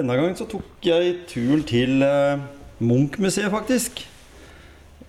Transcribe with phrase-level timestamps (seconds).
[0.00, 2.40] Denne gangen så tok jeg turen til eh,
[2.80, 3.98] Munch-museet, faktisk.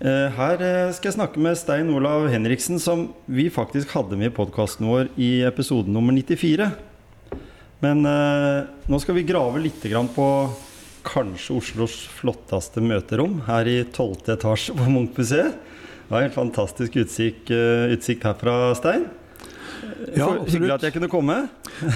[0.02, 4.28] Eh, her eh, skal jeg snakke med Stein Olav Henriksen, som vi faktisk hadde med
[4.28, 6.66] i podkasten vår i episode nummer 94.
[7.80, 9.80] Men eh, nå skal vi grave litt
[10.12, 10.28] på
[11.08, 14.28] kanskje Oslos flotteste møterom, her i 12.
[14.36, 15.56] etasje på Munch-museet.
[15.56, 19.08] Det var en fantastisk utsikt, utsikt herfra, Stein.
[20.16, 21.36] Ja, Hyggelig at jeg kunne komme.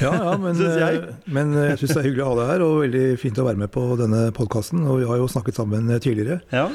[0.01, 1.01] Ja, ja men, Synes jeg.
[1.01, 3.41] eh, men eh, jeg syns det er hyggelig å ha deg her, og veldig fint
[3.43, 4.87] å være med på denne podkasten.
[4.91, 6.41] Og vi har jo snakket sammen eh, tidligere.
[6.55, 6.67] Ja,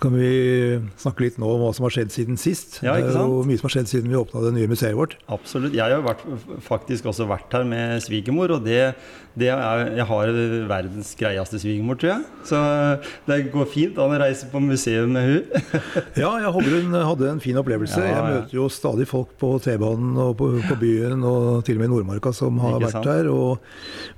[0.00, 2.78] Så kan vi snakke litt nå om hva som har skjedd siden sist.
[2.80, 5.18] Ja, ikke er jo mye som har skjedd siden vi åpna det nye museet vårt.
[5.28, 5.74] Absolutt.
[5.76, 6.22] Jeg har vært,
[6.64, 8.94] faktisk også vært her med svigermor, og det,
[9.36, 10.32] det er, jeg har
[10.70, 12.24] verdens greieste svigermor, tror jeg.
[12.48, 12.60] Så
[13.28, 15.68] det går fint an å reise på museum med hun.
[16.20, 18.00] Ja, jeg håper hun hadde en fin opplevelse.
[18.00, 21.84] Ja, Jeg møter jo stadig folk på T-banen og på, på byen, og til og
[21.84, 23.10] med i Nordmarka som har vært sant?
[23.10, 23.28] der.
[23.28, 23.60] Og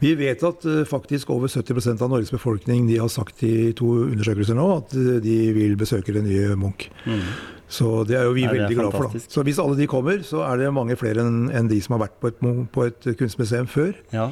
[0.03, 3.91] vi vet at eh, faktisk over 70% av Norges befolkning de har sagt i to
[4.07, 6.89] undersøkelser nå at eh, de vil besøke det nye Munch.
[7.73, 9.09] Så det er jo vi er veldig glad for.
[9.15, 9.21] da.
[9.33, 12.03] Så hvis alle de kommer, så er det mange flere enn en de som har
[12.09, 12.43] vært på et,
[12.75, 13.95] på et kunstmuseum før.
[14.13, 14.27] Ja.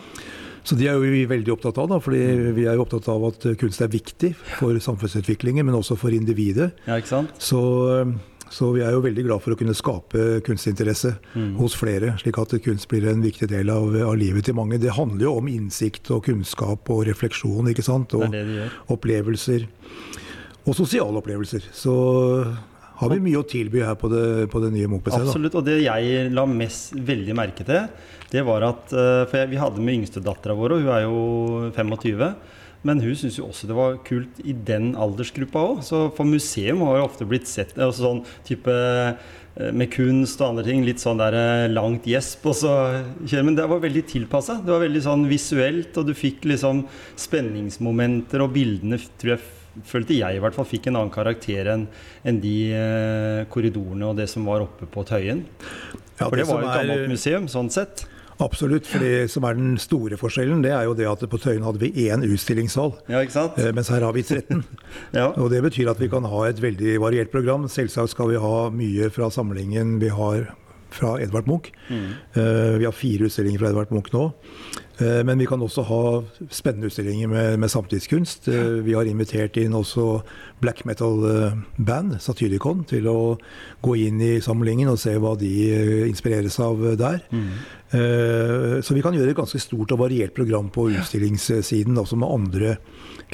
[0.62, 2.20] Så de er jo vi veldig opptatt av, da, fordi
[2.52, 6.74] vi er jo opptatt av at kunst er viktig for samfunnsutviklingen, men også for individet.
[6.84, 7.32] ja, ikke sant?
[7.40, 7.62] Så,
[8.52, 11.54] så vi er jo veldig glad for å kunne skape kunstinteresse Mm.
[11.56, 14.76] hos flere, slik at kunst blir en viktig del av, av livet til mange.
[14.82, 18.12] Det handler jo om innsikt og kunnskap og refleksjon, ikke sant?
[18.20, 19.64] Og det det de opplevelser.
[20.70, 21.64] Og sosiale opplevelser.
[21.74, 21.92] Så
[23.00, 25.26] har vi mye å tilby her på det, på det nye Munch-museet.
[25.26, 25.56] Absolutt.
[25.58, 27.88] Og det jeg la mest veldig merke til,
[28.30, 31.20] det var at eh, For vi hadde med yngstedattera vår, og hun er jo
[31.74, 32.26] 25.
[32.86, 35.82] Men hun syntes jo også det var kult i den aldersgruppa òg.
[36.16, 40.64] For museum har jo ofte blitt sett altså sånn type eh, med kunst og andre
[40.68, 40.84] ting.
[40.86, 42.46] Litt sånn der eh, langt gjesp.
[42.46, 44.60] Men det var veldig tilpassa.
[44.64, 46.84] Det var veldig sånn visuelt, og du fikk liksom
[47.20, 49.42] spenningsmomenter, og bildene tror jeg
[49.86, 51.86] følte jeg i hvert fall fikk en annen karakter enn
[52.26, 55.44] en de eh, korridorene og det som var oppe på Tøyen.
[56.20, 58.06] Ja, For det var jo et gammelt museum, sånn sett.
[58.40, 58.86] Absolutt.
[58.88, 61.80] For det som er den store forskjellen, det er jo det at på Tøyen hadde
[61.82, 62.94] vi én utstillingssal.
[63.12, 63.58] Ja, ikke sant?
[63.60, 64.62] eh, Mens her har vi 13.
[65.18, 65.26] Ja.
[65.36, 67.68] Og Det betyr at vi kan ha et veldig variert program.
[67.68, 70.48] Selvsagt skal vi ha mye fra samlingen vi har
[70.90, 71.68] fra Edvard Munch.
[71.92, 74.24] Eh, Vi har fire utstillinger fra Edvard Munch nå.
[75.00, 76.00] Eh, Men vi kan også ha
[76.52, 78.48] spennende utstillinger med, med samtidskunst.
[78.48, 80.22] Eh, Vi har invitert inn også
[80.60, 83.38] black metal-band, Satyricon, til å
[83.82, 87.22] gå inn i samlingen og se hva de eh, inspireres av der.
[87.32, 87.50] Mm.
[87.90, 92.76] Så vi kan gjøre et ganske stort og variert program på utstillingssiden, også med andre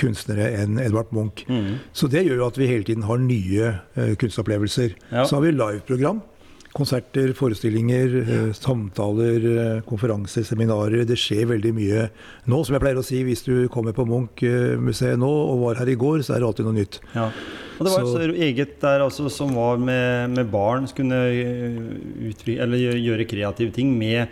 [0.01, 1.43] kunstnere enn Edvard Munch.
[1.49, 1.75] Mm.
[1.93, 3.67] Så det gjør jo at vi hele tiden har nye
[3.97, 4.95] eh, kunstopplevelser.
[5.13, 5.27] Ja.
[5.29, 6.23] Så har vi liveprogram.
[6.77, 11.07] Konserter, forestillinger, eh, samtaler, eh, konferanser, seminarer.
[11.09, 12.03] Det skjer veldig mye
[12.47, 12.59] nå.
[12.67, 15.97] Som jeg pleier å si, hvis du kommer på Munch-museet nå og var her i
[15.97, 16.99] går, så er det alltid noe nytt.
[17.15, 17.31] Ja.
[17.79, 21.17] Og det var Så- et eget der altså, som var med, med barn, som kunne
[21.33, 24.29] eh, eller gjøre, kreative ting med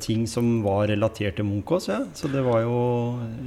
[0.00, 1.92] ting som var relatert til Munch også.
[1.92, 2.00] Ja.
[2.14, 2.74] Så det var jo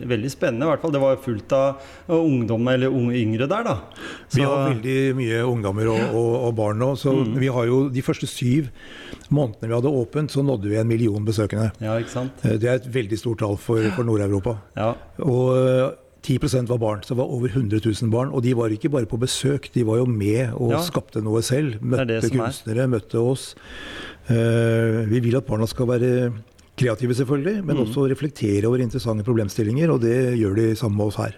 [0.09, 0.65] veldig spennende.
[0.65, 0.91] i hvert fall.
[0.95, 3.75] Det var fullt av eh, ungdom eller unge yngre der, da.
[4.33, 6.93] Vi har veldig mye ungdommer og, og, og barn nå.
[6.97, 7.35] Så Mm.
[7.39, 8.67] vi har jo de første syv
[9.29, 11.71] månedene vi hadde åpent, så nådde vi en million besøkende.
[11.81, 12.31] Ja, ikke sant?
[12.45, 14.57] Eh, Det er et veldig stort tall for, for Nord-Europa.
[14.75, 14.93] Ja.
[15.23, 15.91] Og eh,
[16.25, 18.31] 10% var barn, så det var over 100 000 barn.
[18.33, 20.81] Og de var ikke bare på besøk, de var jo med og Ja.
[20.81, 21.77] skapte noe selv.
[21.81, 22.29] Møtte er.
[22.33, 23.53] kunstnere, møtte oss.
[24.29, 26.33] Uh, vi vil at barna skal være
[26.75, 27.83] kreative, selvfølgelig, men Mm.
[27.85, 31.35] også reflektere over interessante problemstillinger, og det gjør de sammen med oss her.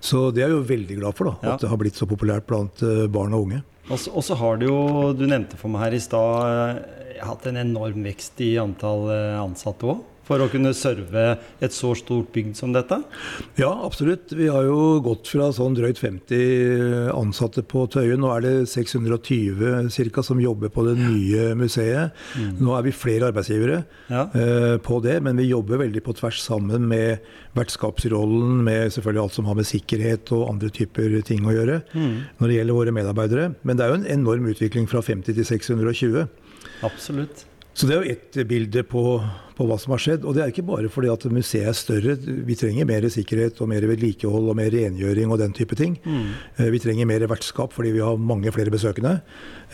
[0.00, 1.54] Så det er jeg jo veldig glad for, da, Ja.
[1.54, 3.62] at det har blitt så populært blant eh, barn og unge.
[3.90, 7.56] Og så- har du jo, du nevnte for meg her i stad, eh, hatt en
[7.56, 9.08] enorm vekst i antall
[9.40, 10.00] ansatte òg.
[10.24, 11.24] For å kunne serve
[11.60, 12.96] et så stort bygd som dette.
[13.60, 14.32] Ja, absolutt.
[14.32, 18.22] Vi har jo gått fra sånn drøyt 50 ansatte på Tøyen.
[18.24, 20.22] Nå er det 620 ca.
[20.24, 22.16] som jobber på det nye museet.
[22.60, 24.24] Nå er vi flere arbeidsgivere Ja.
[24.34, 27.20] uh, på det, men vi jobber veldig på tvers sammen med
[27.54, 32.46] vertskapsrollen, med selvfølgelig alt som har med sikkerhet og andre typer ting å gjøre når
[32.48, 33.54] det gjelder våre medarbeidere.
[33.62, 36.24] Men det er jo en enorm utvikling fra 50 til 620.
[36.86, 37.44] Absolutt.
[37.74, 39.02] Så det er jo ett bilde på,
[39.58, 40.24] på, hva som har skjedd.
[40.24, 42.14] Og det er ikke bare fordi at museet er større.
[42.46, 45.96] Vi trenger mer sikkerhet og mer vedlikehold og mer rengjøring og den type ting.
[46.06, 46.28] Mm.
[46.54, 49.16] Eh, vi trenger mer vertskap fordi vi har mange flere besøkende.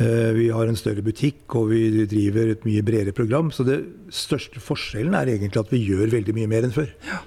[0.00, 3.52] Eh, vi har en større butikk og vi driver et mye bredere program.
[3.52, 3.82] Så det
[4.17, 6.88] største forskjellen er egentlig at vi gjør veldig mye mer enn før.
[7.11, 7.20] Ja.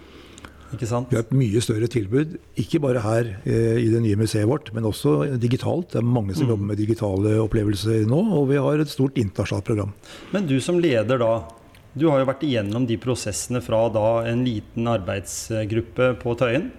[0.80, 4.72] Vi har et mye større tilbud, ikke bare her eh, i det nye museet vårt,
[4.76, 5.92] men også digitalt.
[5.94, 6.54] Det er mange som mm.
[6.54, 9.92] jobber med digitale opplevelser nå, og vi har et stort internasjonalt program.
[10.34, 11.34] Men du som leder da,
[11.94, 16.72] du har jo vært igjennom de prosessene fra da en liten arbeidsgruppe på Tøyen.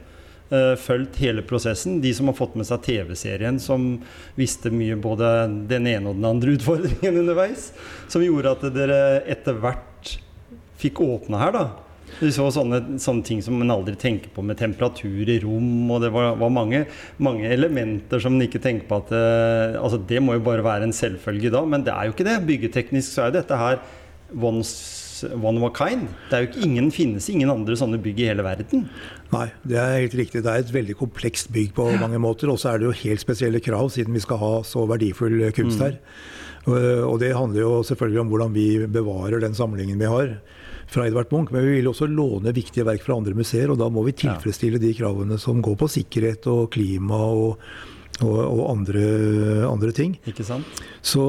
[0.52, 2.00] Uh, fulgt hele prosessen.
[2.02, 3.94] De som har fått med seg TV-serien, som
[4.36, 5.30] visste mye både
[5.70, 7.70] den ene og den andre utfordringen underveis.
[8.12, 9.00] Som gjorde at dere
[9.30, 10.16] etter hvert
[10.82, 11.64] fikk åpna her, da.
[12.20, 16.02] Du så sånne, sånne, ting som man aldri tenker på, med temperatur i rom, og
[16.04, 16.84] det var, var mange,
[17.22, 19.24] mange, elementer som man ikke tenker på at det,
[19.80, 22.40] altså Det må jo bare være en selvfølge da, men det er jo ikke det.
[22.48, 23.80] Byggeteknisk så er jo dette her
[24.34, 26.08] once, one of a kind.
[26.30, 28.86] Det er jo ikke ingen, finnes ingen andre sånne bygg i hele verden.
[29.34, 30.44] Nei, det er helt riktig.
[30.44, 32.50] Det er et veldig komplekst bygg på mange måter.
[32.52, 35.80] Og så er det jo helt spesielle krav, siden vi skal ha så verdifull kunst
[35.80, 35.84] mm.
[35.86, 35.98] her.
[35.98, 36.04] Mm.
[36.64, 40.36] Og det handler jo selvfølgelig om hvordan vi bevarer den samlingen vi har
[40.94, 43.72] fra Edvard Munch, men vi vil også låne viktige verk fra andre museer.
[43.72, 47.64] Og da må vi tilfredsstille de kravene som går på sikkerhet og klima og,
[48.22, 49.04] og, og andre,
[49.68, 50.18] andre, ting.
[50.30, 50.84] Ikke sant?
[51.00, 51.24] Så,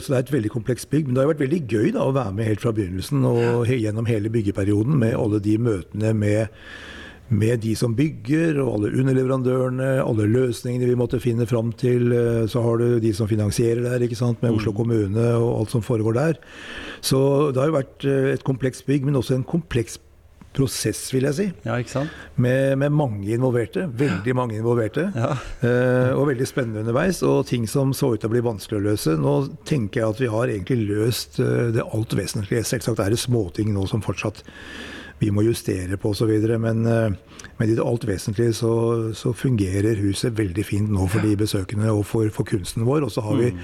[0.00, 1.08] så, det er et veldig komplekst bygg.
[1.08, 4.08] Men det har vært veldig gøy da, å være med helt fra begynnelsen og gjennom
[4.10, 6.64] hele byggeperioden med alle de møtene med
[7.30, 12.10] med de som bygger, og alle underleverandørene, alle løsningene vi måtte finne fram til.
[12.12, 14.78] Eh, så har du de som finansierer der, ikke sant, med Oslo mm.
[14.82, 16.38] kommune og alt som foregår der.
[17.00, 17.20] Så
[17.54, 20.00] det har jo vært eh, et komplekst bygg, men også en kompleks
[20.56, 21.46] prosess, vil jeg si.
[21.62, 21.78] Ja?
[22.34, 23.86] Med, med mange involverte.
[24.00, 25.06] Veldig mange involverte.
[25.14, 25.34] Ja.
[25.62, 27.22] eh, og veldig spennende underveis.
[27.26, 29.16] Og ting som så ut til å bli vanskelig å løse.
[29.20, 29.34] Nå
[29.68, 32.66] tenker jeg at vi har egentlig løst eh, det alt vesentlige.
[32.66, 34.42] Selvsagt er det småting nå som fortsatt
[35.20, 36.32] vi må justere på osv.
[36.60, 38.72] Men, eh, men i det alt vesentlige så,
[39.16, 43.06] så, fungerer huset veldig fint nå for de besøkende og for, for kunsten vår.
[43.06, 43.60] Og så har vi mm.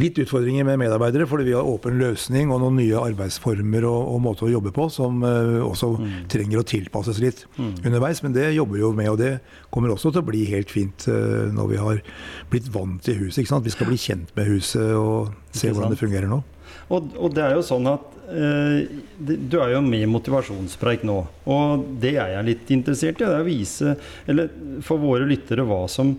[0.00, 4.22] litt utfordringer med medarbeidere, fordi vi har åpen løsning og noen nye arbeidsformer og, og
[4.24, 6.18] måter å jobbe på som uh, også mm.
[6.32, 7.72] trenger å tilpasses litt mm.
[7.84, 8.24] underveis.
[8.24, 9.34] Men det jobber vi jo med, og det
[9.74, 12.04] kommer også til å bli helt fint uh, når vi har
[12.52, 13.44] blitt vant til huset.
[13.44, 16.40] Vi skal bli kjent med huset og se hvordan det fungerer nå.
[16.88, 18.88] Og, og, det er jo sånn at eh,
[19.18, 21.18] Du er jo med i motivasjonspreik nå.
[21.52, 23.26] Og det er jeg litt interessert i.
[23.26, 23.96] Det er å vise,
[24.26, 24.48] eller
[24.84, 26.14] for våre lyttere, hva som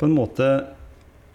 [0.00, 0.50] på en måte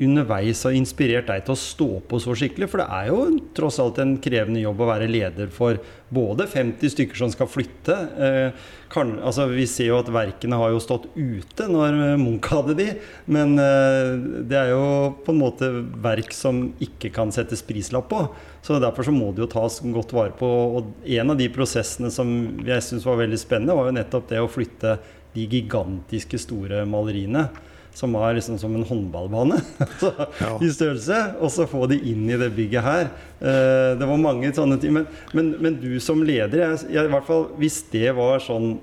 [0.01, 2.68] underveis har inspirert deg til å stå på så skikkelig?
[2.71, 3.19] For det er jo
[3.56, 5.80] tross alt en krevende jobb å være leder for
[6.15, 7.95] både 50 stykker som skal flytte.
[7.95, 12.75] Eh, kan, altså vi ser jo at verkene har jo stått ute når Munch hadde
[12.80, 12.89] de.
[13.31, 14.12] Men eh,
[14.44, 15.71] det er jo på en måte
[16.03, 18.25] verk som ikke kan settes prislapp på.
[18.65, 20.50] Så derfor så må det jo tas godt vare på.
[20.80, 24.44] Og en av de prosessene som jeg syns var veldig spennende, var jo nettopp det
[24.44, 24.97] å flytte
[25.36, 27.50] de gigantiske store maleriene
[27.95, 29.62] som var liksom som en håndballbane
[30.42, 30.51] ja.
[30.59, 33.07] i størrelse, og så få de inn i det bygget her.
[33.39, 34.97] Uh, det var mange sånne ting.
[34.97, 38.75] Men, men, men du som leder, jeg, jeg, i hvert fall, hvis det var sånn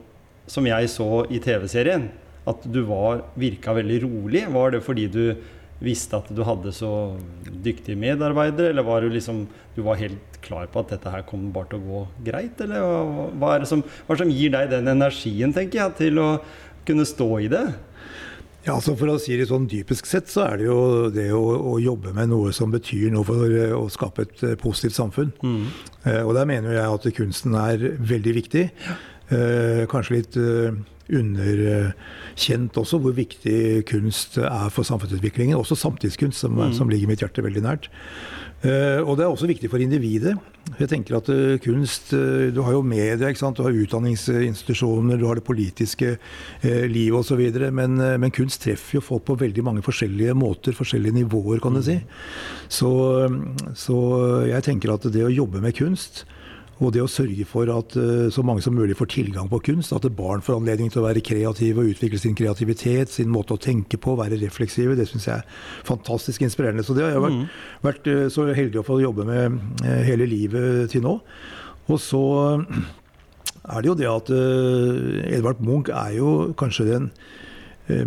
[0.50, 2.08] som jeg så i TV-serien,
[2.48, 5.26] at du var, virka veldig rolig, var det fordi du
[5.82, 7.18] visste at du hadde så
[7.62, 9.44] dyktige medarbeidere, eller var du liksom
[9.76, 12.60] du var helt klar på at dette her kommer bare til å gå greit?
[12.64, 16.22] Eller hva, hva er det som, hva som gir deg den energien, tenker jeg, til
[16.22, 16.28] å
[16.88, 17.66] kunne stå i det?
[18.62, 20.78] Ja, altså For å si det sånn dypisk sett, så er det jo
[21.10, 21.42] det å,
[21.72, 25.32] å jobbe med noe som betyr noe for å skape et uh, positivt samfunn.
[25.42, 25.64] Mm.
[26.06, 28.68] Uh, og der mener jeg at kunsten er veldig viktig.
[29.32, 30.38] Uh, kanskje litt
[31.10, 35.56] underkjent også, hvor viktig kunst er for samfunnsutviklingen.
[35.58, 36.76] Også samtidskunst, som, mm.
[36.76, 37.90] som ligger mitt hjerte veldig nært.
[38.62, 40.36] Uh, og det er også viktig for individet.
[40.78, 43.58] Jeg tenker at uh, kunst uh, Du har jo media, ikke sant?
[43.58, 46.14] du har utdanningsinstitusjoner, du har det politiske
[46.62, 47.42] livet osv.
[47.74, 51.82] Men, men kunst treffer jo folk på veldig mange forskjellige måter, forskjellige nivåer, kan du
[51.82, 51.98] si.
[52.70, 52.92] Så,
[53.74, 53.98] så
[54.46, 56.22] jeg tenker at det å jobbe med kunst
[56.82, 59.94] og det å sørge for at uh, så mange som mulig får tilgang på kunst,
[59.94, 63.60] at barn får anledning til å være kreative og utvikle sin kreativitet, sin måte å
[63.62, 66.84] tenke på, være refleksive, det syns jeg er fantastisk inspirerende.
[66.86, 67.84] Så det har jeg vært, mm.
[67.86, 71.18] vært uh, så heldig å få jobbe med uh, hele livet til nå.
[71.90, 72.22] Og så
[72.62, 77.08] er det jo det at Edvard Munch er jo kanskje den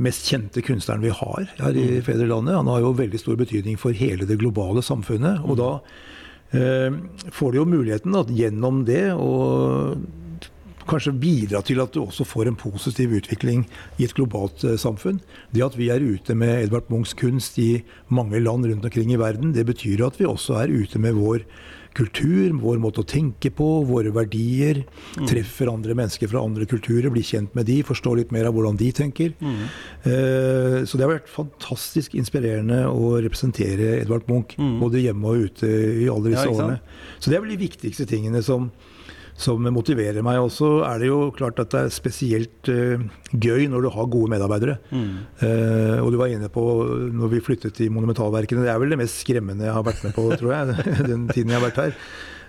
[0.02, 2.06] mest kjente kunstneren vi har her i mm.
[2.08, 2.56] fedrelandet.
[2.56, 5.44] Han har jo veldig stor betydning for hele det globale samfunnet.
[5.44, 5.60] og mm.
[5.60, 6.15] da Eh,
[6.54, 9.32] får du jo muligheten da, gjennom det å
[10.90, 13.66] kanskje bidra til at du også får en positiv utvikling
[13.98, 15.20] i et globalt eh, samfunn.
[15.54, 19.22] Det at vi er ute med Edvard Munchs kunst i mange land rundt omkring i
[19.22, 21.46] verden, det betyr at vi også er ute med vår
[21.96, 24.82] kultur, vår måte å tenke på, våre verdier.
[25.16, 25.28] Mm.
[25.30, 28.80] Treffer andre mennesker fra andre kulturer, blir kjent med de, forstår litt mer av hvordan
[28.80, 29.36] de tenker.
[29.40, 29.62] Mm.
[30.12, 34.76] Eh, så det har vært fantastisk inspirerende å representere Edvard Munch, mm.
[34.84, 35.72] både hjemme og ute
[36.06, 36.82] i alle disse ja, årene.
[37.20, 38.70] Så det er vel de viktigste tingene som
[39.36, 40.40] som motiverer meg.
[40.44, 43.02] Og så er det jo klart at det er spesielt uh,
[43.32, 44.78] gøy når du har gode medarbeidere.
[44.92, 45.10] Mm.
[45.42, 46.64] Uh, og du var inne på
[47.16, 48.64] når vi flyttet til Monumentalverkene.
[48.66, 50.88] Det er vel det mest skremmende jeg har vært med på, tror jeg.
[51.12, 52.00] den tiden jeg har vært her.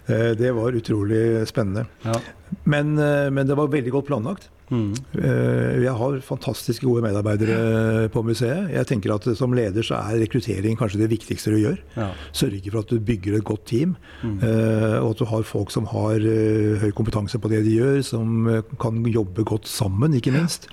[0.06, 1.86] Uh, det var utrolig spennende.
[2.06, 2.20] Ja.
[2.62, 4.50] Men, men, det var veldig godt planlagt.
[4.66, 4.96] Mm.
[5.14, 8.72] Eh, jeg har fantastisk gode medarbeidere på museet.
[8.74, 11.78] Jeg tenker at Som leder så er rekruttering kanskje det viktigste du gjør.
[11.96, 12.10] Ja.
[12.32, 14.38] Sørge for at du bygger et godt team, mm.
[14.42, 18.02] Eh, og at du har folk som har eh, høy kompetanse på det de gjør,
[18.02, 18.48] som
[18.80, 20.68] kan jobbe godt sammen, ikke minst,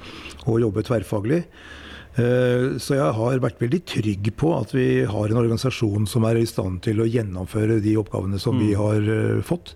[0.46, 1.44] og jobbe tverrfaglig.
[2.14, 6.46] Så jeg har vært veldig trygg på at vi har en organisasjon som er i
[6.46, 8.62] stand til å gjennomføre de oppgavene som mm.
[8.62, 9.08] vi har
[9.48, 9.74] fått.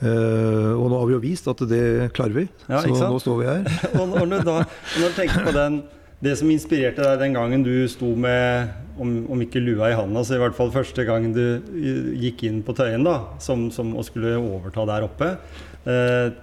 [0.00, 3.40] Uh, og nå har vi jo vist at det klarer vi, ja, så nå står
[3.42, 3.66] vi her.
[4.00, 4.54] og når du, da,
[4.96, 5.82] når du tenker på den,
[6.24, 10.22] det som inspirerte deg den gangen du sto med, om, om, ikke lua i handa,
[10.24, 11.44] så i hvert fall første gangen du
[12.20, 15.34] gikk inn på Tøyen da, som, som, og skulle overta der oppe,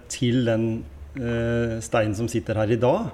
[0.10, 0.64] til den
[1.82, 3.12] steinen som sitter her i dag.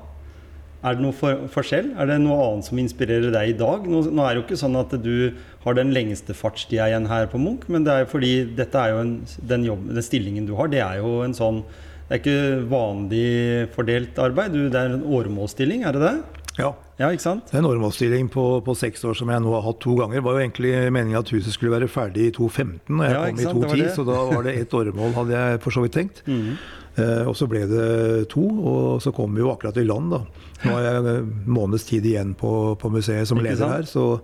[0.84, 1.94] Er det noe for, forskjell?
[1.96, 3.86] Er det noe annet som inspirerer deg i dag?
[3.88, 5.32] Nå, nå, er det jo ikke sånn at du
[5.64, 9.02] har den lengste fartstida igjen her på Munch, men det er fordi dette er jo
[9.06, 9.14] en,
[9.54, 11.64] den, jobb, den, stillingen du har, det er jo en sånn
[12.04, 13.28] Det er ikke vanlig
[13.74, 14.52] fordelt arbeid.
[14.52, 16.44] Du, det er en åremålsstilling, er det det?
[16.60, 16.74] Ja.
[17.00, 17.54] ja ikke sant?
[17.56, 20.22] En åremålsstilling på, på, seks år som jeg nå har hatt to ganger.
[20.26, 23.40] Var jo egentlig meningen at huset skulle være ferdig i 2015, og jeg ja, kom
[23.40, 26.24] i 2010, så da var det ett åremål, hadde jeg for så vidt tenkt.
[26.34, 26.56] Mm.
[26.94, 30.22] Eh, og så ble det to, og så kom vi jo akkurat i land, da.
[30.64, 34.22] Nå har jeg en måneds tid igjen på, på museet som leder her, så,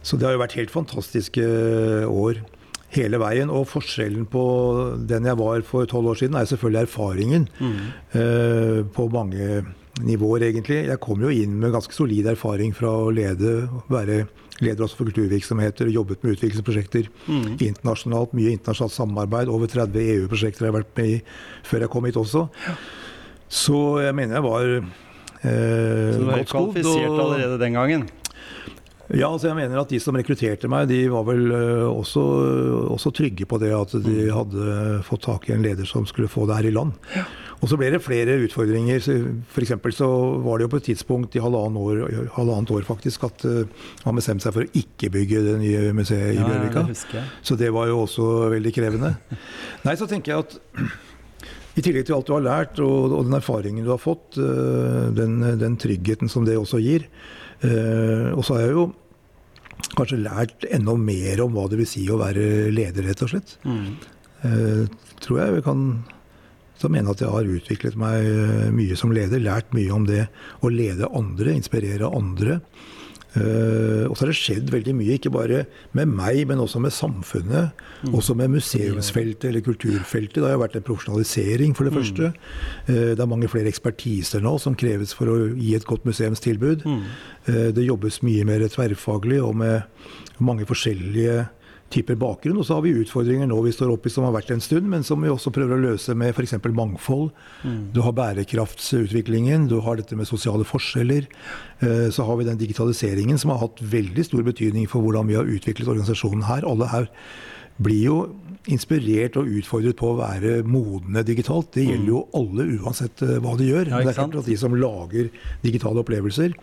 [0.00, 1.44] så, det har jo vært helt fantastiske
[2.08, 2.40] år
[2.96, 3.52] hele veien.
[3.52, 4.46] Og forskjellen på
[5.08, 7.78] den jeg var for tolv år siden, er selvfølgelig erfaringen mm.
[8.18, 9.62] eh, på mange
[10.00, 10.84] nivåer, egentlig.
[10.88, 14.22] Jeg kom jo inn med ganske solid erfaring fra å lede, være
[14.62, 17.58] leder også for kulturvirksomheter, jobbet med utviklingsprosjekter mm.
[17.58, 18.34] internasjonalt.
[18.36, 19.52] Mye internasjonalt samarbeid.
[19.52, 21.20] Over 30 EU-prosjekter har jeg vært med i
[21.68, 22.46] før jeg kom hit også.
[23.52, 28.08] Så jeg mener jeg var eh, Så du var kvalifisert og, allerede den gangen?
[29.12, 32.22] Ja, altså jeg mener at de som rekrutterte meg, de var vel uh, også,
[32.94, 34.30] også, trygge på det at de mm.
[34.32, 36.94] hadde fått tak i en leder som skulle få det her i land.
[37.12, 37.26] Ja.
[37.62, 38.98] Og så ble det flere utfordringer.
[38.98, 39.72] F.eks.
[39.94, 40.08] så
[40.42, 42.00] var det jo på et tidspunkt i halvannet år,
[42.34, 43.44] halvannet år faktisk, at
[44.02, 46.82] man bestemte seg for å ikke bygge det nye museet i Bjørvika.
[47.14, 48.26] Ja, så det var jo også
[48.56, 49.14] veldig krevende.
[49.86, 50.58] Nei, så tenker jeg at
[51.72, 55.08] i tillegg til alt du har lært og, og den erfaringen du har fått, uh,
[55.16, 57.06] den, den, tryggheten som det også gir.
[57.62, 58.88] Uh, og så har jeg jo
[59.96, 63.56] kanskje lært enda mer om hva det vil si å være leder, rett og slett.
[63.66, 63.94] Mm.
[65.22, 65.80] tror jeg vi kan
[66.82, 69.42] så mener jeg at jeg har utviklet meg eh, mye som leder.
[69.42, 70.26] Lært mye om det
[70.62, 72.58] å lede andre, inspirere andre.
[73.32, 75.62] Uh, og så har det skjedd veldig mye, ikke bare
[75.96, 77.78] med meg, men også med samfunnet.
[78.02, 78.16] Mm.
[78.18, 80.36] Også med museumsfeltet eller kulturfeltet.
[80.36, 81.98] Det har jo vært en profesjonalisering, for det mm.
[82.00, 82.28] første.
[82.90, 86.84] Uh, det er mange flere ekspertiser nå som kreves for å gi et godt museumstilbud.
[86.84, 87.00] Mm.
[87.48, 91.46] Uh, det jobbes mye mer tverrfaglig og med mange forskjellige
[91.92, 92.58] typer bakgrunn.
[92.60, 94.88] Og så har vi utfordringer nå vi står oppe i som har vært en stund,
[94.90, 96.56] men som vi også prøver å løse med f.eks.
[96.64, 97.30] mangfold.
[97.62, 97.80] Mm.
[97.94, 101.28] Du har bærekraftsutviklingen, du har dette med sosiale forskjeller.
[101.84, 105.38] Eh, så har vi den digitaliseringen som har hatt veldig stor betydning for hvordan vi
[105.38, 106.68] har utviklet organisasjonen her.
[106.68, 107.10] Alle her
[107.82, 108.16] blir jo
[108.70, 111.72] inspirert og utfordret på å være modne digitalt.
[111.74, 112.34] Det gjelder jo mm.
[112.38, 113.90] alle uansett eh, hva de gjør.
[113.90, 115.30] Ja, det er klart at De som lager
[115.64, 116.54] digitale opplevelser,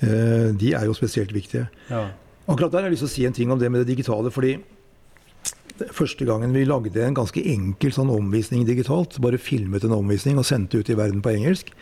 [0.00, 1.68] eh, de er jo spesielt viktige.
[1.90, 2.06] Ja.
[2.46, 4.30] Akkurat der har jeg lyst til å si en ting om det med det digitale.
[4.34, 4.56] fordi
[5.90, 10.46] Første gangen vi lagde en ganske enkel sånn omvisning digitalt, bare filmet en omvisning og
[10.46, 11.72] sendte ut i verden på engelsk,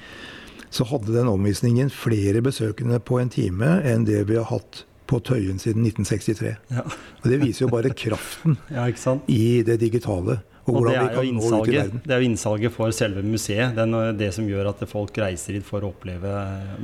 [0.70, 5.18] så hadde den omvisningen flere besøkende på en time enn det vi har hatt på
[5.26, 6.54] Tøyen siden 1963.
[6.70, 6.84] Ja.
[6.86, 8.86] Og Det viser jo bare kraften ja,
[9.26, 10.38] i det digitale.
[10.68, 13.74] Og, og det, er jo innsalget, det er jo innsalget for selve museet.
[13.74, 16.30] Det er det som gjør at folk reiser hit for å oppleve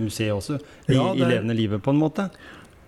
[0.01, 0.59] museet også.
[0.89, 2.27] I, ja, det, i levende livet, på en måte.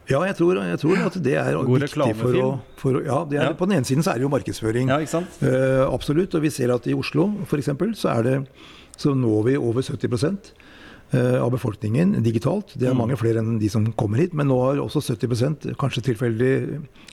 [0.08, 2.46] Ja, jeg tror, jeg tror, at det er God viktig for å,
[2.80, 4.88] for å ja, er, ja, På den ene siden så er det jo markedsføring.
[4.88, 5.36] Ja, ikke sant?
[5.42, 6.32] Uh, absolutt.
[6.38, 7.68] Og vi ser at i Oslo f.eks.
[8.00, 8.38] så er det
[8.98, 10.32] så når vi over 70 uh,
[11.12, 12.72] eh, av befolkningen digitalt.
[12.74, 13.02] Det er mm.
[13.04, 16.54] mange flere enn de som kommer hit, men nå har også 70% kanskje tilfeldig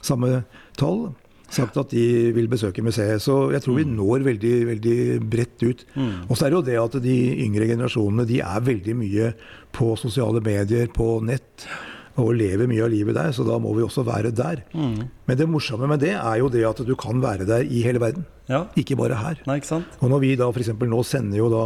[0.04, 0.40] samme
[0.80, 1.12] tall,
[1.52, 3.22] sagt at de vil besøke museet.
[3.22, 4.96] Så jeg tror vi når veldig, veldig
[5.30, 5.84] bredt ut.
[6.26, 9.30] Og så er det jo det at de yngre generasjonene de er veldig mye
[9.76, 11.68] på sosiale medier, på nett.
[12.16, 14.62] Og lever mye av livet der, så da må vi også være der.
[14.72, 18.00] Men det morsomme med det er jo det at du kan være der i hele
[18.00, 18.24] verden.
[18.48, 18.64] Ja.
[18.78, 19.40] Ikke bare her.
[19.46, 19.82] Nei, ikke?
[20.00, 20.70] Og når vi da f.eks.
[20.78, 21.64] nå sender jo da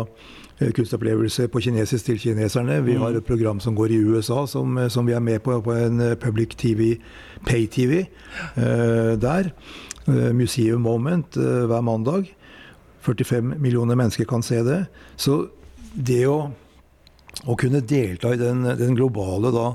[0.60, 2.80] eh, kunstopplevelser på kinesisk til kineserne.
[2.86, 5.60] Vi har et program som går i USA, som, eh, som vi er med på
[5.60, 6.96] på en eh, public TV,
[7.46, 8.06] pay-TV
[8.56, 9.52] uh, der.
[10.08, 12.34] Uh, Museum Moment uh, hver mandag.
[13.00, 14.86] 45 millioner mennesker kan se det.
[15.16, 15.48] Så
[15.94, 16.50] det å,
[17.46, 19.72] å kunne delta i den, den globale da,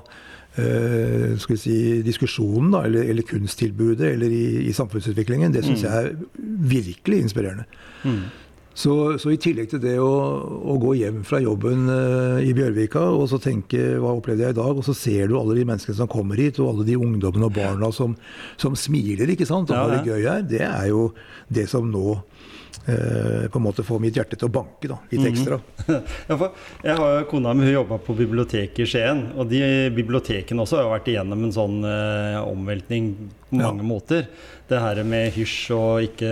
[0.56, 5.92] skal vi si, diskusjonen, da, eller, eller kunsttilbudet, eller i, i samfunnsutviklingen, det syns jeg
[5.92, 6.16] er
[6.72, 7.68] virkelig inspirerende.
[8.76, 10.10] Så, så i tillegg til det å,
[10.68, 14.58] å gå hjem fra jobben eh, i Bjørvika og så tenke hva opplevde jeg i
[14.58, 17.48] dag, og så ser du alle de menneskene som kommer hit, og alle de ungdommene
[17.48, 18.18] og barna som,
[18.60, 21.06] som smiler ikke sant, og Ja, har det gøy her, det er jo
[21.48, 22.35] det som nå eh,
[22.86, 25.58] på en måte få mitt hjerte til å banke da, litt ekstra.
[26.30, 26.52] Ja, for
[26.86, 29.24] jeg har jo Kona mi jobba på biblioteket i Skien.
[29.36, 29.62] Og de
[29.96, 33.10] bibliotekene også har vært igjennom en sånn eh, omveltning
[33.50, 33.70] på Ja.
[33.72, 34.28] mange måter.
[34.66, 36.30] Det her med hysj og ikke,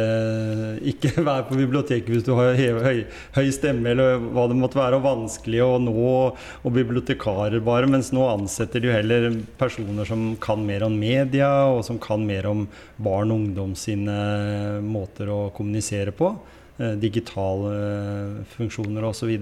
[0.89, 3.03] ikke være på biblioteket hvis du har høy,
[3.35, 7.89] høy, stemme eller hva det måtte være, og vanskelig å nå, og bibliotekarer bare.
[7.93, 9.27] Mens nå ansetter de jo heller
[9.59, 12.65] personer som kan mer om media, og som kan mer om
[12.97, 14.17] barn og ungdom sine
[14.81, 16.31] måter å kommunisere på
[16.81, 19.35] eh, digitale eh, funksjoner osv.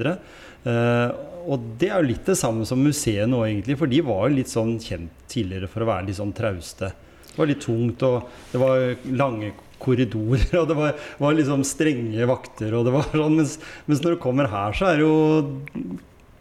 [0.62, 1.08] Uh,
[1.50, 3.80] og det er jo litt det samme som museet nå, egentlig.
[3.80, 6.92] For de var jo litt sånn kjent tidligere for å være litt sånn trauste.
[7.32, 12.30] Det var litt tungt, og det var lange korridorer, og det var, var liksom strenge
[12.30, 12.74] vakter.
[12.78, 13.58] og det var sånn, mens,
[13.88, 15.14] mens når du kommer her, så er jo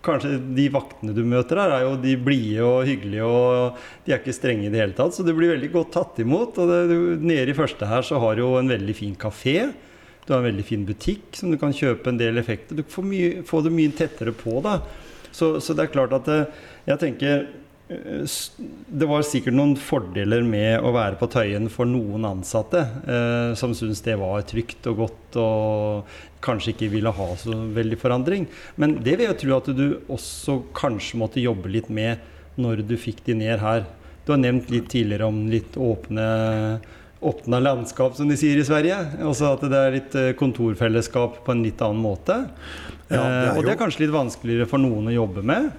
[0.00, 4.22] Kanskje de vaktene du møter her, er jo de blide og hyggelige, og de er
[4.22, 5.12] ikke strenge i det hele tatt.
[5.12, 6.56] Så du blir veldig godt tatt imot.
[6.56, 6.86] Og det,
[7.20, 9.68] nede i første her så har du jo en veldig fin kafé.
[10.24, 12.80] Du har en veldig fin butikk som du kan kjøpe en del effekter.
[12.80, 14.56] Du får, mye, får det mye tettere på.
[14.64, 14.78] da.
[15.36, 17.44] Så, så det er klart at eh, jeg tenker
[17.90, 23.74] det var sikkert noen fordeler med å være på Tøyen for noen ansatte, eh, som
[23.74, 26.12] syntes det var trygt og godt og
[26.44, 28.46] kanskje ikke ville ha så veldig forandring.
[28.78, 32.22] Men det vil jeg tro at du også kanskje måtte jobbe litt med
[32.60, 33.84] når du fikk de ned her.
[34.22, 36.30] Du har nevnt litt tidligere om litt åpne
[37.20, 38.96] Åpna landskap, som de sier i Sverige.
[39.28, 42.38] Også at det er litt eh, kontorfellesskap på en litt annen måte.
[43.10, 45.70] Ja, det Eh, og det er kanskje litt vanskeligere for noen å jobbe med.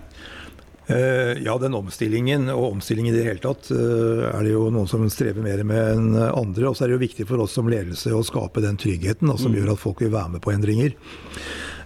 [0.92, 4.90] Eh, ja, den omstillingen, og omstilling i det hele tatt, eh, er det jo noen
[4.90, 6.68] som strever mer med enn andre.
[6.68, 9.38] Og så er det jo viktig for oss som ledelse å skape den tryggheten da,
[9.40, 10.98] som gjør at folk vil være med på endringer.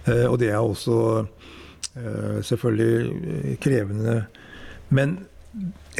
[0.06, 1.26] Eh, og det er også
[2.44, 4.26] selvfølgelig krevende.
[4.92, 5.14] Men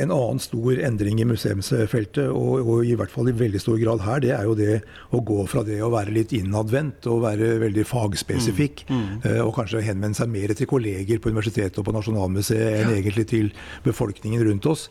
[0.02, 4.04] en annen stor endring i museumsfeltet, og, og i hvert fall i veldig stor grad
[4.04, 4.80] her, det er jo det
[5.16, 9.84] å gå fra det å være litt innadvendt og være veldig fagspesifikk, eh, og kanskje
[9.86, 13.52] henvende seg mer til kolleger på universitetet og på Nasjonalmuseet enn egentlig til
[13.86, 14.88] befolkningen rundt oss,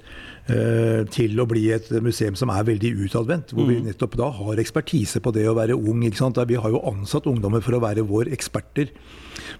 [0.47, 4.63] eh, til å bli et museum som er veldig utadvendt, hvor vi nettopp da har
[4.63, 6.03] ekspertise på det å være ung.
[6.03, 6.41] ikke sant?
[6.47, 8.91] Vi har jo ansatt ungdommer for å være våre eksperter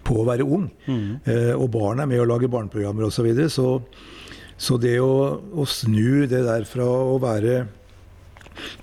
[0.05, 0.69] på å være ung.
[1.25, 3.15] Eh, og barn er med å lage barneprogrammer osv.
[3.15, 3.67] Så, videre, så
[4.57, 7.65] så det å, å snu det der fra å være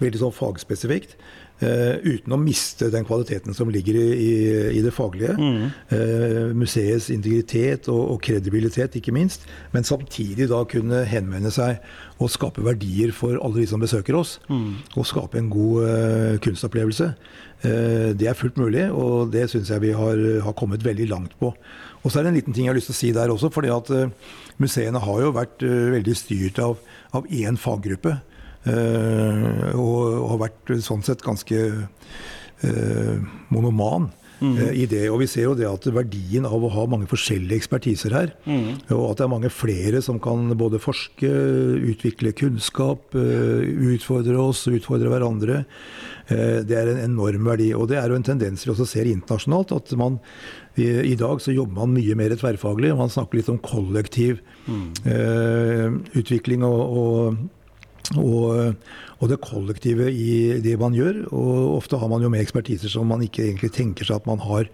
[0.02, 1.16] veldig sånn fagspesifikt,
[1.62, 4.32] uten å miste den kvaliteten som ligger i, i,
[4.78, 5.36] i det faglige,
[5.94, 11.78] eh, museets integritet og, og kredibilitet ikke minst, men samtidig da kunne henvende seg
[12.22, 14.36] og skape verdier for alle de som besøker oss,
[14.96, 17.12] og skape en god eh, kunstopplevelse.
[17.62, 21.38] Eh, det er fullt mulig, og det syns jeg vi har, har kommet veldig langt
[21.38, 21.52] på.
[22.02, 23.50] Og så er det en liten ting jeg har lyst til å si der også,
[23.54, 24.10] fordi at eh,
[24.62, 26.78] museene har jo vært eh, veldig styrt av,
[27.14, 28.16] av én faggruppe.
[28.70, 33.16] Eh, og, har vært eh, sånn sett ganske eh,
[33.52, 34.10] monoman
[34.42, 34.58] Mm.
[34.74, 35.04] i det.
[35.12, 38.32] Og vi ser jo det at verdien av å ha mange forskjellige ekspertiser her,
[38.90, 41.30] og at det er mange flere som kan både forske,
[41.92, 43.62] utvikle kunnskap, eh,
[43.94, 45.64] utfordre oss, utfordre hverandre,
[46.26, 47.70] eh, det er en enorm verdi.
[47.74, 50.18] Og det er jo en tendens vi også ser internasjonalt, at man
[50.74, 52.96] i, I dag så jobber man mye mer tverrfaglig.
[52.96, 56.06] Man snakker litt om kollektiv mm.
[56.16, 57.42] utvikling og, og,
[58.18, 58.74] og,
[59.20, 61.24] og det kollektive i det man gjør.
[61.30, 64.42] Og ofte har man jo med ekspertiser som man ikke egentlig tenker seg at man
[64.42, 64.70] har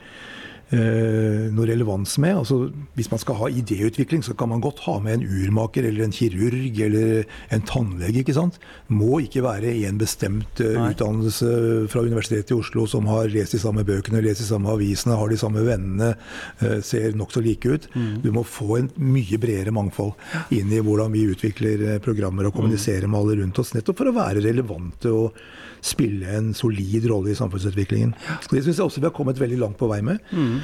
[0.68, 2.36] noe relevans med.
[2.42, 2.58] Altså,
[2.98, 6.12] hvis man skal ha idéutvikling, så kan man godt ha med en urmaker eller en
[6.12, 8.20] kirurg eller en tannlege.
[8.20, 8.58] ikke sant?
[8.92, 10.90] Må ikke være en bestemt Nei.
[10.90, 15.16] utdannelse fra Universitetet i Oslo som har lest de samme bøkene, lest de samme avisene,
[15.18, 16.14] har de samme vennene,
[16.60, 17.88] eh, ser nokså like ut.
[17.94, 18.20] Mm.
[18.22, 20.14] Du må få en mye bredere mangfold
[20.54, 24.10] inn i hvordan vi utvikler eh, programmer og kommuniserer med alle rundt oss, nettopp for
[24.10, 25.40] å være relevante og
[25.84, 28.14] spille en solid rolle i samfunnsutviklingen.
[28.42, 30.22] Så Det syns jeg også vi har kommet veldig langt på vei med.
[30.32, 30.56] Mm.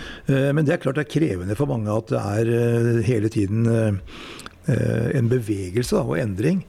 [0.57, 3.68] Men det er klart det er krevende for mange at det er eh, hele tiden
[3.68, 6.64] eh, en bevegelse og endring.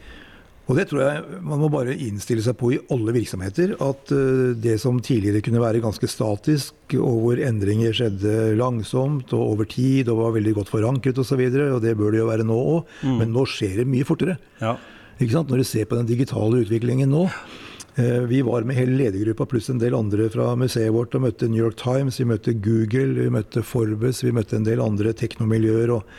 [0.65, 3.75] Og det tror jeg man må bare innstille seg på i alle virksomheter.
[3.86, 4.10] At
[4.58, 10.10] det som tidligere kunne være ganske statisk, og hvor endringer skjedde langsomt og over tid
[10.10, 12.47] og var veldig godt forankret osv., og, så videre, og det bør det jo være
[12.49, 13.13] nå òg, mm.
[13.21, 14.39] men nå skjer det mye fortere.
[14.58, 14.73] Ja.
[15.21, 17.64] Når du ser på den digitale utviklingen nå, Eh,
[17.95, 21.62] vi var med hele ledergruppa pluss en del andre fra museet vårt og møtte New
[21.63, 26.10] York Times, vi møtte Google, vi møtte Forbes, vi møtte en del andre teknomiljøer og,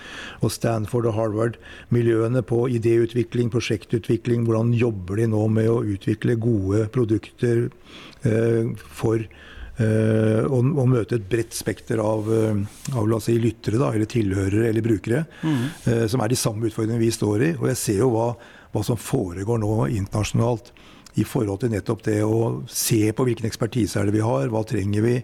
[0.40, 4.46] og Stanford og Harvard-miljøene på idéutvikling, prosjektutvikling.
[4.48, 7.66] Hvordan jobber de nå med å utvikle gode produkter
[8.24, 9.28] eh, for
[9.76, 14.70] Uh, og, og, møte et bredt spekter av, uh, av si, lyttere, da, eller tilhørere
[14.70, 15.58] eller brukere, mm.
[15.84, 17.50] uh, som er de samme utfordringene vi står i.
[17.58, 18.30] Og jeg ser jo hva,
[18.72, 20.72] hva som foregår nå internasjonalt
[21.16, 24.60] i forhold til nettopp det å se på hvilken ekspertise er det vi har, hva
[24.68, 25.14] trenger vi,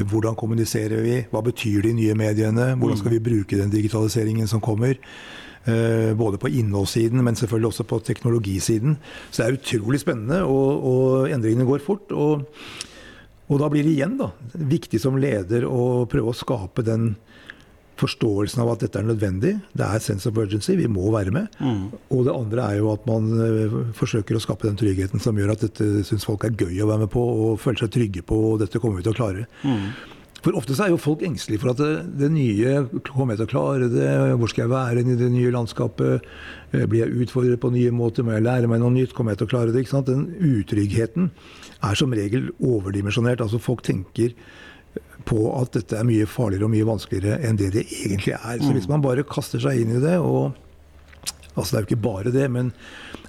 [0.00, 4.64] hvordan kommuniserer vi, hva betyr de nye mediene, hvordan skal vi bruke den digitaliseringen som
[4.64, 4.96] kommer.
[5.62, 8.96] Uh, både på innholdssiden, men selvfølgelig også på teknologisiden.
[9.30, 12.10] Så det er utrolig spennende, og, og endringene går fort.
[12.10, 12.48] Og,
[13.46, 17.12] og, da blir det igjen da, viktig som leder å prøve å skape den
[18.00, 19.56] forståelsen av at dette er nødvendig.
[19.76, 20.74] Det er sense of urgency.
[20.78, 21.52] Vi må være med.
[21.60, 21.84] Mm.
[22.14, 25.54] Og det andre er jo at man uh, forsøker å skape den tryggheten som gjør
[25.54, 28.38] at dette syns folk er gøy å være med på og føler seg trygge på,
[28.52, 29.46] og dette kommer vi til å klare.
[29.62, 29.92] Mm.
[30.42, 33.46] For ofte så er jo folk engstelige for at det, det, nye Kommer jeg til
[33.46, 34.08] å klare det?
[34.40, 36.26] Hvor skal jeg være i det nye landskapet?
[36.72, 38.26] Eh, blir jeg utfordret på nye måter?
[38.26, 39.14] Må jeg lære meg noe nytt?
[39.14, 39.86] Kommer jeg til å klare det?
[40.08, 41.30] Den utryggheten
[41.82, 43.44] er som regel overdimensjonert.
[43.44, 44.34] Altså folk tenker
[45.26, 48.60] på at dette er mye farligere og mye vanskeligere enn det det egentlig er.
[48.60, 48.94] Så hvis mm.
[48.96, 50.52] man bare kaster seg inn i det og
[51.52, 52.70] Altså det er jo ikke bare det, men,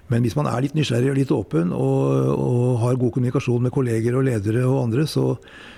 [0.08, 3.73] men hvis man er litt nysgjerrig og litt åpen og, og, har god kommunikasjon med
[3.75, 5.25] kolleger og ledere og andre, så,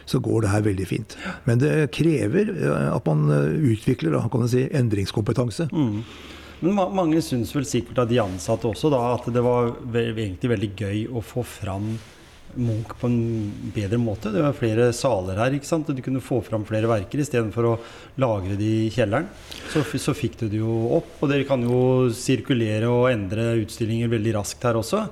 [0.05, 1.15] så, går det her veldig fint.
[1.49, 5.71] Men det krever eh, at man eh, utvikler kan si, endringskompetanse.
[5.73, 6.03] Mm.
[6.61, 10.71] Men mange syns vel sikkert av de ansatte også da, at det var egentlig veldig
[10.77, 11.95] gøy å få fram
[12.55, 14.31] Munch på en bedre måte.
[14.33, 15.55] Det var flere saler her.
[15.55, 15.87] ikke sant?
[15.87, 17.75] Du kunne få fram flere verker istedenfor å
[18.21, 19.27] lagre de i kjelleren.
[19.71, 21.15] Så, så, fikk du det jo opp.
[21.19, 25.05] Og dere kan jo sirkulere og endre utstillinger veldig raskt her også.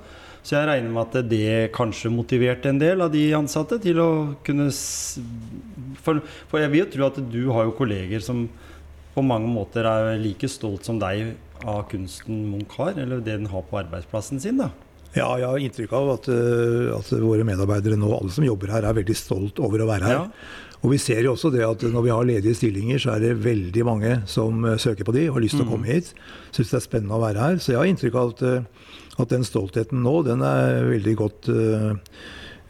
[0.43, 4.09] Så jeg regner med at det kanskje motiverte en del av de ansatte til å
[4.43, 4.67] kunne
[6.03, 6.19] For,
[6.51, 8.49] for jeg vil jo tro at du har jo kolleger som
[9.13, 13.51] på mange måter er like stolt som deg av kunsten Munch har, eller det den
[13.51, 14.59] har på arbeidsplassen sin.
[14.59, 14.71] da.
[15.13, 18.87] Ja, jeg har inntrykk av at, eh, at, våre medarbeidere nå, alle som jobber her,
[18.87, 20.21] er veldig stolt over å være her.
[20.23, 20.71] Ja.
[20.83, 23.37] Og vi ser jo også det at når vi har ledige stillinger, så er det
[23.45, 25.69] veldig mange som eh, søker på de og har lyst til mm.
[25.69, 26.11] å komme hit.
[26.51, 27.61] Syns det er spennende å være her.
[27.61, 28.89] Så jeg har inntrykk av at, eh,
[29.23, 31.93] at den stoltheten nå, den er veldig godt uh,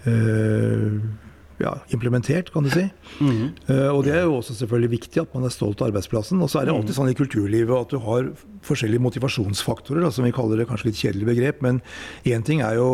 [0.03, 0.97] uh,
[1.61, 2.85] ja, implementert, kan du si.
[3.19, 3.53] Mm.
[3.69, 6.41] Uh, og det er jo også selvfølgelig viktig at man er stolt av arbeidsplassen.
[6.43, 6.99] Og så er det alltid mm.
[6.99, 8.31] sånn i kulturlivet at du har
[8.65, 11.61] forskjellige motivasjonsfaktorer, da, som vi kaller det kanskje litt kjedelig begrep.
[11.65, 11.83] Men
[12.25, 12.89] én ting er jo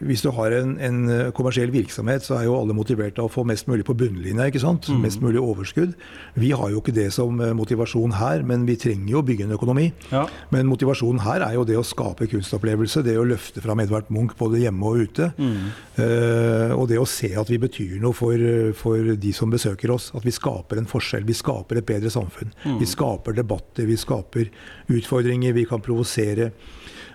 [0.00, 3.32] hvis du har en, en, eh, kommersiell virksomhet, så er jo alle motivert av å
[3.32, 4.46] få mest mulig på bunnlinja.
[4.48, 4.88] ikke sant?
[4.88, 5.00] Mm.
[5.04, 5.94] Mest mulig overskudd.
[6.34, 9.46] Vi har jo ikke det som eh, motivasjon her, men vi trenger jo å bygge
[9.46, 9.90] en økonomi.
[10.10, 10.26] Ja.
[10.50, 14.36] Men motivasjonen her er jo det å skape kunstopplevelse, det å løfte fram Edvard Munch
[14.38, 15.32] både hjemme og ute.
[15.38, 15.72] Mm.
[15.92, 18.40] Uh, og det å se at vi betyr noe for,
[18.78, 20.10] for, de som besøker oss.
[20.16, 21.26] At vi skaper en forskjell.
[21.28, 22.52] Vi skaper et bedre samfunn.
[22.64, 22.78] Mm.
[22.80, 24.48] Vi skaper debatter, vi skaper
[24.92, 26.52] utfordringer, vi kan provosere.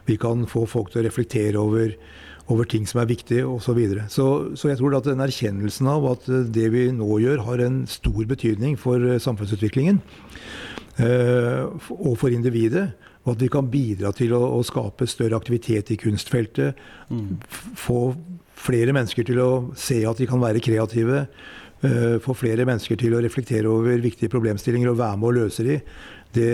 [0.07, 1.91] Vi kan få folk til å reflektere over
[2.51, 3.65] over ting som er viktige osv.
[3.67, 4.05] Så, videre.
[4.09, 7.63] så Så jeg tror at den erkjennelsen av at eh, det vi nå gjør, har
[7.65, 10.01] en stor betydning for eh, samfunnsutviklingen
[11.03, 12.89] eh, og for individet.
[13.25, 16.79] Og at vi kan bidra til å, å skape større aktivitet i kunstfeltet.
[17.11, 17.35] Mm.
[17.75, 18.13] Få
[18.55, 21.25] flere mennesker til å se at de kan være kreative.
[22.23, 25.75] Få flere mennesker til å reflektere over viktige problemstillinger og være med å løse de
[26.37, 26.51] det,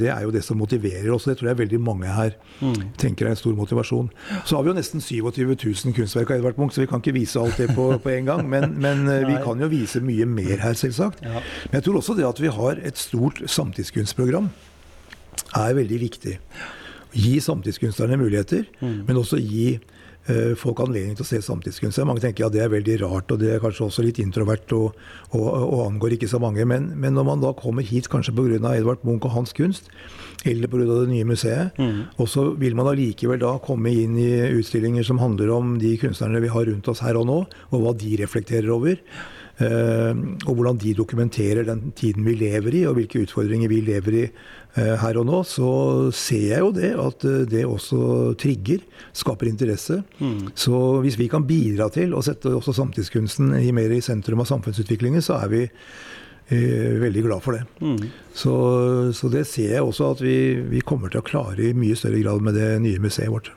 [0.00, 1.26] det, er jo det som motiverer oss.
[1.28, 2.92] Det tror jeg veldig mange her mm.
[3.00, 4.10] tenker er en stor motivasjon.
[4.44, 7.16] Så har vi jo nesten 27 000 kunstverk av Edvard Munch, så vi kan ikke
[7.16, 8.44] vise alt det på, på en gang.
[8.52, 11.24] Men, men eh, vi kan jo vise mye mer her, selvsagt.
[11.24, 11.40] Ja.
[11.70, 14.52] Men jeg tror også det at vi har et stort samtidskunstprogram,
[15.56, 16.36] er veldig viktig.
[17.12, 19.02] Gi samtidskunstnerne muligheter, mm.
[19.08, 19.76] men også gi
[20.58, 21.98] folk anledning til å se samtidskunst.
[22.06, 24.98] Mange tenker ja, det er veldig rart, og det er kanskje også litt introvert og,
[25.34, 26.62] og, og angår ikke så mange.
[26.68, 28.60] Men, men, når man da kommer hit kanskje pga.
[28.72, 29.90] Edvard Munch og hans kunst,
[30.46, 30.86] eller pga.
[30.86, 32.18] det nye museet, mm.
[32.22, 36.42] og så vil man allikevel da komme inn i utstillinger som handler om de kunstnerne
[36.44, 37.38] vi har rundt oss her og nå,
[37.70, 38.98] og hva de reflekterer over.
[39.60, 40.16] Uh,
[40.48, 44.22] og hvordan de dokumenterer den tiden vi lever i, og hvilke utfordringer vi lever i
[44.24, 45.72] uh, her og nå, så
[46.16, 48.80] ser jeg jo det at uh, det også trigger,
[49.12, 50.00] skaper interesse.
[50.22, 50.54] Mm.
[50.56, 54.48] Så hvis vi kan bidra til å sette også samtidskunsten i mer i sentrum av
[54.50, 55.62] samfunnsutviklingen, så er vi
[56.52, 57.62] veldig glad for det.
[57.80, 58.10] Mm.
[58.36, 58.54] Så,
[59.16, 60.34] så, det ser jeg også at vi,
[60.68, 63.48] vi kommer til å klare i mye større grad med det nye museet vårt.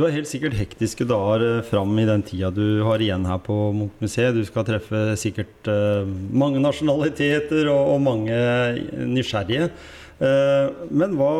[0.00, 3.36] Du har helt sikkert hektiske dager eh, fram i den tida du har igjen her
[3.44, 4.32] på Munch-museet.
[4.32, 8.38] Du skal treffe sikkert uh, mange nasjonaliteter og, mange
[8.96, 9.68] nysgjerrige.
[10.16, 11.34] Uh, men hva,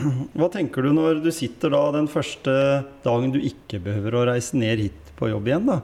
[0.38, 2.56] hva, tenker du når du sitter da den første
[3.04, 5.68] dagen du ikke behøver å reise ned hit på jobb igjen?
[5.74, 5.82] da?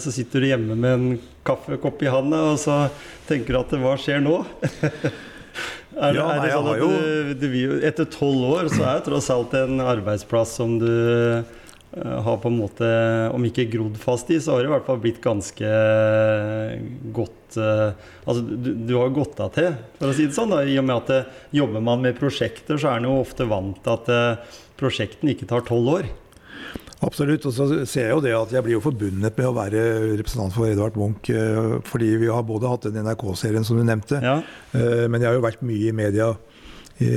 [0.00, 2.86] Så sitter du hjemme med en kaffekopp i handa, og så
[3.28, 4.38] tenker du at hva skjer nå?
[5.92, 9.28] Er, ja, er det sånn at du, du, etter tolv år så er det tross
[9.32, 11.42] alt en arbeidsplass som du uh,
[12.24, 12.88] har på en måte,
[13.36, 15.74] om ikke grodd fast i, så har det i hvert fall blitt ganske
[17.12, 17.92] godt uh,
[18.24, 20.54] Altså du, du, har gått av til, for å si det sånn.
[20.54, 21.22] Da, I og med at det,
[21.58, 24.50] jobber man med prosjekter, så er en jo ofte vant til at
[24.80, 26.12] prosjektene ikke tar tolv år.
[27.02, 27.46] Absolutt.
[27.48, 29.82] Og så ser jeg jo det at jeg blir jo forbundet med å være
[30.20, 31.30] representant for Edvard Munch.
[31.34, 34.40] Eh, fordi vi har både hatt den NRK-serien som du nevnte, ja.
[34.72, 36.32] Eh, men jeg har jo vært mye i media
[37.02, 37.08] i,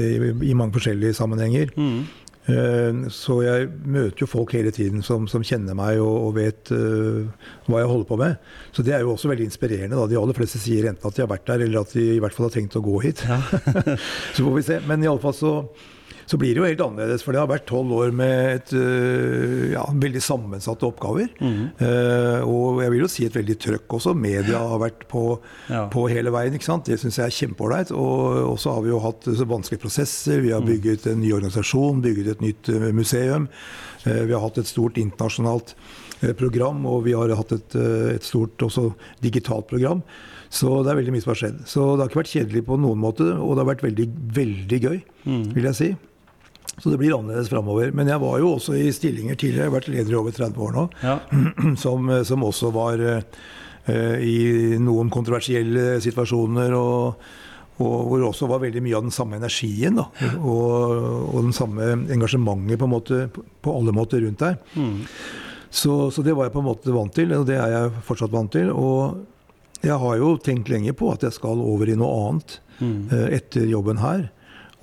[0.49, 1.73] i mange forskjellige sammenhenger.
[1.77, 2.05] Mm.
[2.45, 6.69] Eh, så jeg møter jo folk hele tiden som, som kjenner meg og, og vet
[6.73, 7.25] uh,
[7.65, 8.51] hva jeg holder på med.
[8.75, 9.97] Så det er jo også veldig inspirerende.
[9.97, 10.05] Da.
[10.09, 12.37] De aller fleste sier enten at de har vært der, eller at de i hvert
[12.37, 13.25] fall har tenkt å gå hit.
[13.25, 13.41] Ja.
[14.35, 14.79] så får vi se.
[14.89, 15.55] Men iallfall så
[16.25, 17.23] så blir det jo helt annerledes.
[17.25, 21.29] For det har vært tolv år med et, øh, ja, veldig sammensatte oppgaver.
[21.37, 21.59] Mm.
[21.81, 24.15] Uh, og jeg vil jo si et veldig trøkk også.
[24.17, 25.25] Media har vært på,
[25.69, 25.85] ja.
[25.93, 26.57] på hele veien.
[26.57, 26.89] ikke sant?
[26.89, 27.93] Det syns jeg er kjempeålreit.
[27.93, 30.41] Og så har vi jo hatt vanskelige prosesser.
[30.45, 30.71] Vi har mm.
[30.71, 33.49] bygget en ny organisasjon, bygget et nytt øh, museum.
[34.07, 35.75] Uh, vi har hatt et stort internasjonalt
[36.33, 37.77] program, og vi har hatt et,
[38.15, 38.89] et stort også
[39.23, 40.01] digitalt program.
[40.55, 41.61] Så det er veldig mye som har skjedd.
[41.67, 44.81] Så det har ikke vært kjedelig på noen måte, og det har vært veldig, veldig
[44.87, 45.47] gøy, mm.
[45.55, 45.89] vil jeg si.
[46.75, 47.91] Så det blir annerledes framover.
[47.95, 50.67] Men jeg var jo også i stillinger tidligere, jeg har vært leder i over 30
[50.67, 51.17] år nå, ja.
[51.83, 53.25] som, som, også var uh,
[54.19, 56.77] i noen kontroversielle situasjoner.
[56.77, 57.41] og
[57.75, 60.05] og hvor det også var veldig mye av den samme energien da,
[60.37, 60.93] og,
[61.27, 64.61] og den samme engasjementet på, måte, på alle måter rundt deg.
[64.79, 65.01] Mm.
[65.75, 68.31] Så, så, det var jeg på en måte vant til, og det er jeg fortsatt
[68.31, 68.71] vant til.
[68.71, 72.95] Og jeg har jo tenkt lenge på at jeg skal over i noe annet mm.
[73.11, 74.29] uh, etter jobben her.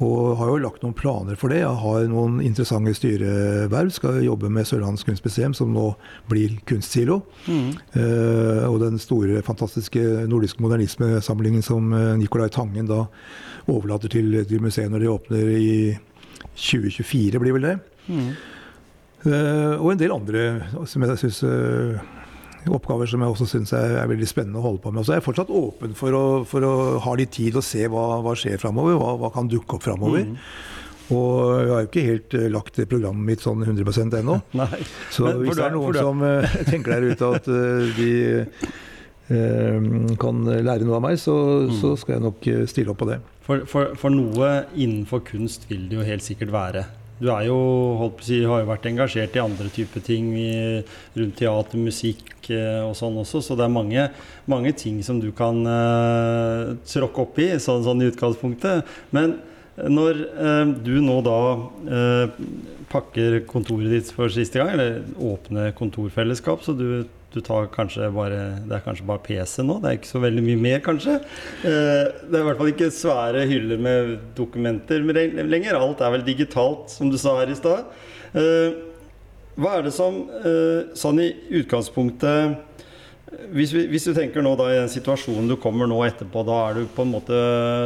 [0.02, 1.60] Og har jo lagt noen planer for det.
[1.60, 3.92] Jeg har noen interessante styreverv.
[3.94, 5.92] Skal jobbe med Sørlandets kunstmuseum, som nå
[6.30, 7.20] blir Kunstsilo.
[7.46, 7.68] Mm.
[8.00, 13.04] Eh, og den store, fantastiske nordiske modernismesamlingen som uh, Nicolai Tangen da
[13.70, 15.76] overlater til, til museet når de åpner i
[16.56, 17.76] 2024, blir vel det.
[18.08, 18.32] Mm.
[19.22, 20.42] Uh, og en del andre
[20.90, 21.42] som jeg synes,
[22.70, 25.02] oppgaver som jeg også syns er, er, veldig spennende å holde på med.
[25.02, 27.86] Og så er jeg fortsatt åpen for å, for å ha litt tid og se
[27.90, 28.98] hva, hva skjer framover.
[29.00, 30.28] Hva, hva, kan dukke opp framover.
[30.28, 30.38] Mm.
[31.12, 34.38] Og jeg har jo ikke helt uh, lagt programmet mitt sånn 100% ennå.
[35.14, 38.10] Så Men, hvis det er noen som uh, tenker der ute at uh, de
[40.20, 41.32] kan lære noe av meg, så,
[41.64, 41.70] mm.
[41.78, 43.16] så, skal jeg nok stille opp på det.
[43.46, 46.82] For, for, for noe innenfor kunst vil det jo helt sikkert være.
[47.22, 47.56] Du er jo,
[48.00, 50.32] holdt på å si, har jo vært engasjert i andre typer ting
[51.14, 54.08] rundt teater, musikk eh, og sånn også, så det er mange,
[54.50, 58.90] mange ting som du kan uh, tråkke opp i, sånn, sånn, i utgangspunktet.
[59.14, 59.36] Men
[59.78, 62.42] når uh, du nå da uh,
[62.92, 67.04] pakker kontoret ditt for siste gang, eller åpner kontorfellesskap, så du
[67.34, 69.78] du tar kanskje bare Det er kanskje bare PC nå?
[69.82, 71.18] Det er ikke så veldig mye mer, kanskje?
[71.64, 75.78] Eh, det er i hvert fall ikke svære hyller med dokumenter lenger.
[75.78, 77.92] Alt er vel digitalt, som du sa her i stad.
[78.32, 78.80] Eh,
[79.60, 82.60] hva er det som, eh, sånn i utgangspunktet
[83.52, 86.58] hvis, vi, hvis, du tenker nå da i den situasjonen du kommer nå etterpå, da
[86.68, 87.38] er du på en måte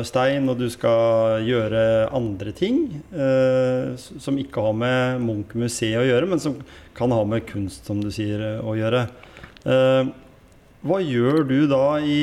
[0.07, 1.83] stein, og du skal gjøre
[2.15, 2.81] andre ting
[3.15, 6.59] eh, som ikke har med Munch-museet å gjøre, men som
[6.97, 9.07] kan ha med kunst, som du sier, å gjøre.
[9.67, 10.15] Eh,
[10.87, 12.23] hva gjør du da i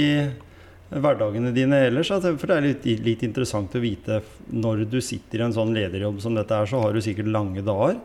[0.93, 2.11] hverdagene dine ellers?
[2.13, 4.21] For det er litt, litt, interessant å vite
[4.53, 7.65] når du sitter i en sånn lederjobb som dette er, så har du sikkert lange
[7.65, 7.97] dager.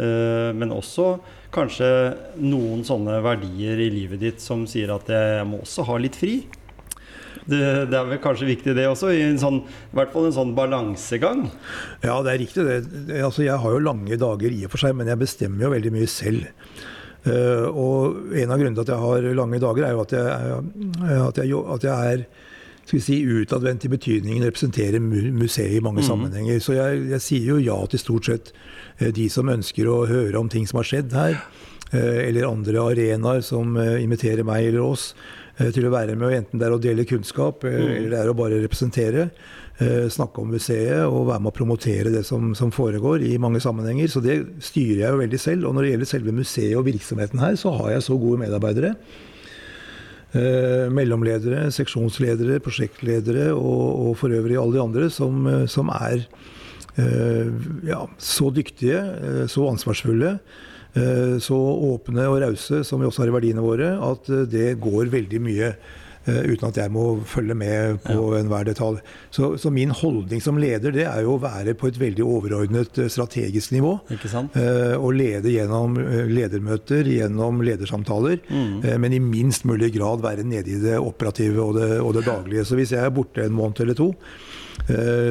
[0.00, 1.12] Eh, men også
[1.54, 1.90] kanskje
[2.40, 6.40] noen sånne verdier i livet ditt som sier at jeg må også ha litt fri.
[7.50, 10.54] det, det, er vel kanskje viktig det også, i, sånn, i hvert fall en sånn
[10.56, 11.46] balansegang?
[12.02, 12.80] Ja, det er riktig det.
[13.20, 15.94] Altså, jeg har jo lange dager i og for seg, men jeg bestemmer jo veldig
[15.94, 16.50] mye selv.
[17.20, 20.60] Uh, og en av grunnene til at jeg har lange dager, er jo at jeg,
[21.20, 22.24] at jeg, at jeg er
[22.90, 26.06] skal vi si, utadvendt i betydningen representerer museet i mange mm.
[26.08, 26.62] sammenhenger.
[26.64, 28.50] Så jeg, jeg, sier jo ja til stort sett
[28.98, 31.36] eh, de som ønsker å høre om ting som har skjedd her.
[31.92, 35.12] Eh, eller andre arenaer som inviterer meg eller oss
[35.60, 37.80] til å være med, enten det er å dele kunnskap mm.
[37.84, 39.28] eller det er å bare representere.
[39.80, 43.62] Eh, snakke om museet og være med å promotere det som, som, foregår i mange
[43.64, 44.10] sammenhenger.
[44.12, 45.68] Så det styrer jeg jo veldig selv.
[45.68, 48.90] Og når det gjelder selve museet og virksomheten her, så har jeg så gode medarbeidere.
[50.36, 56.26] Eh, mellomledere, seksjonsledere, prosjektledere og, og, for øvrig alle de andre som, som er
[57.00, 57.48] eh,
[57.88, 60.36] ja, så dyktige, eh, så ansvarsfulle,
[60.92, 61.56] eh, så
[61.88, 65.72] åpne og rause som vi også har i verdiene våre, at det går veldig mye
[65.72, 66.09] Eh,
[66.46, 68.40] uten at jeg må følge med på ja.
[68.40, 69.00] enhver detalj.
[69.30, 73.00] Så, så, min holdning som leder det er jo å være på et veldig overordnet
[73.00, 73.96] eh, strategisk nivå.
[74.10, 75.98] Eh, og lede gjennom
[76.30, 78.40] ledermøter, gjennom ledersamtaler.
[78.50, 78.78] Mm.
[79.02, 82.66] Men i minst mulig grad være nede i det operative og det, og det daglige.
[82.66, 84.49] Så hvis jeg er borte en måned eller to, Eh,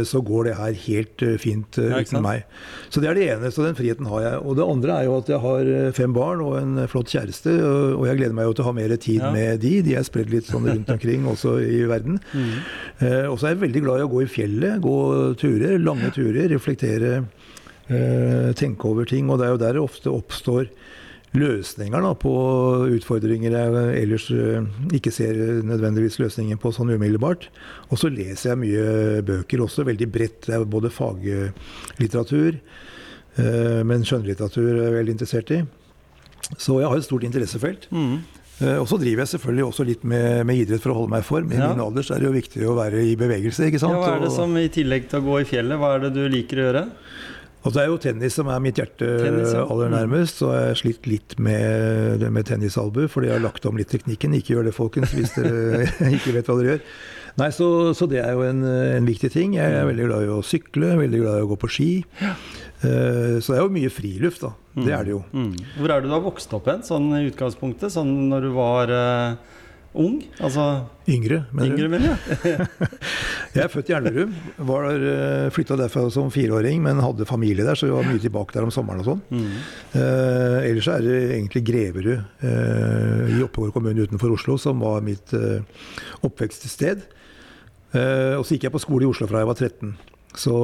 [0.08, 2.46] så går det her helt eh, fint eh, uten meg.
[2.90, 3.52] Så det er det ene.
[3.54, 4.42] Så den friheten har jeg.
[4.44, 7.56] Og det andre er jo at jeg har fem barn og en flott kjæreste.
[7.96, 9.34] Og jeg gleder meg jo til å ha mer tid ja.
[9.36, 9.74] med de.
[9.86, 12.22] De er spredd litt sånn rundt omkring også i verden.
[12.34, 12.54] Mm.
[13.32, 14.80] Og så er jeg veldig glad i å gå i fjellet.
[14.84, 14.98] Gå
[15.40, 16.48] turer, lange turer.
[16.54, 17.24] Reflektere.
[18.60, 19.32] Tenke over ting.
[19.32, 20.70] Og det er jo der det ofte oppstår
[21.38, 22.34] løsninger da, på
[22.96, 25.38] utfordringer jeg ellers eh, ikke ser
[25.68, 27.50] nødvendigvis løsningen på sånn umiddelbart.
[27.90, 30.48] Og så leser jeg mye bøker også, veldig bredt.
[30.48, 32.58] Det er både faglitteratur,
[33.38, 35.62] eh, men skjønnlitteratur er jeg veldig interessert i.
[36.58, 37.86] Så jeg har et stort interessefelt.
[37.94, 38.20] Mm.
[38.60, 41.24] Eh, og så driver jeg selvfølgelig også litt med, med idrett for å holde meg
[41.24, 41.52] i form.
[41.54, 41.70] I ja.
[41.72, 43.70] min alder så er det jo viktig å være i bevegelse.
[43.70, 43.96] ikke sant?
[43.96, 46.16] Ja, hva er det som i tillegg til å gå i fjellet, hva er det
[46.18, 46.86] du liker å gjøre?
[47.68, 49.66] Og det er jo tennis som er mitt hjerte tennis, ja.
[49.66, 49.96] aller mm.
[49.98, 50.40] nærmest.
[50.40, 54.38] Så jeg har slitt litt med, med tennisalbu, fordi jeg har lagt om litt teknikken.
[54.38, 55.84] Ikke gjør det, folkens, hvis dere
[56.18, 56.86] ikke vet hva dere gjør.
[57.40, 59.54] Nei, så, så det er jo en, en, viktig ting.
[59.60, 59.92] Jeg er mm.
[59.92, 61.92] veldig glad i å sykle, veldig glad i å gå på ski.
[62.24, 62.34] Ja.
[62.80, 64.56] Uh, så det er jo mye friluft, da.
[64.80, 64.84] Mm.
[64.86, 65.22] Det er det jo.
[65.36, 65.54] Mm.
[65.76, 67.92] Hvor er det du har vokst opp hen, sånn i utgangspunktet?
[67.92, 69.58] Sånn når du var uh
[69.98, 70.20] ung?
[70.40, 70.66] Altså
[71.10, 72.68] Yngre, mener yngre, mener jeg.
[73.56, 74.34] jeg er født i Elverum.
[74.60, 78.68] Eh, Flytta derfra som fireåring, men hadde familie der, så vi var mye tilbake der
[78.68, 79.24] om sommeren og sånn.
[79.34, 79.48] Mm.
[79.98, 85.34] Eh, ellers er det egentlig Greverud eh, i Oppegård kommune utenfor Oslo som var mitt
[85.34, 85.66] eh,
[86.28, 87.08] oppvekststed.
[87.98, 89.96] Eh, og så gikk jeg på skole i Oslo fra jeg var 13,
[90.38, 90.58] så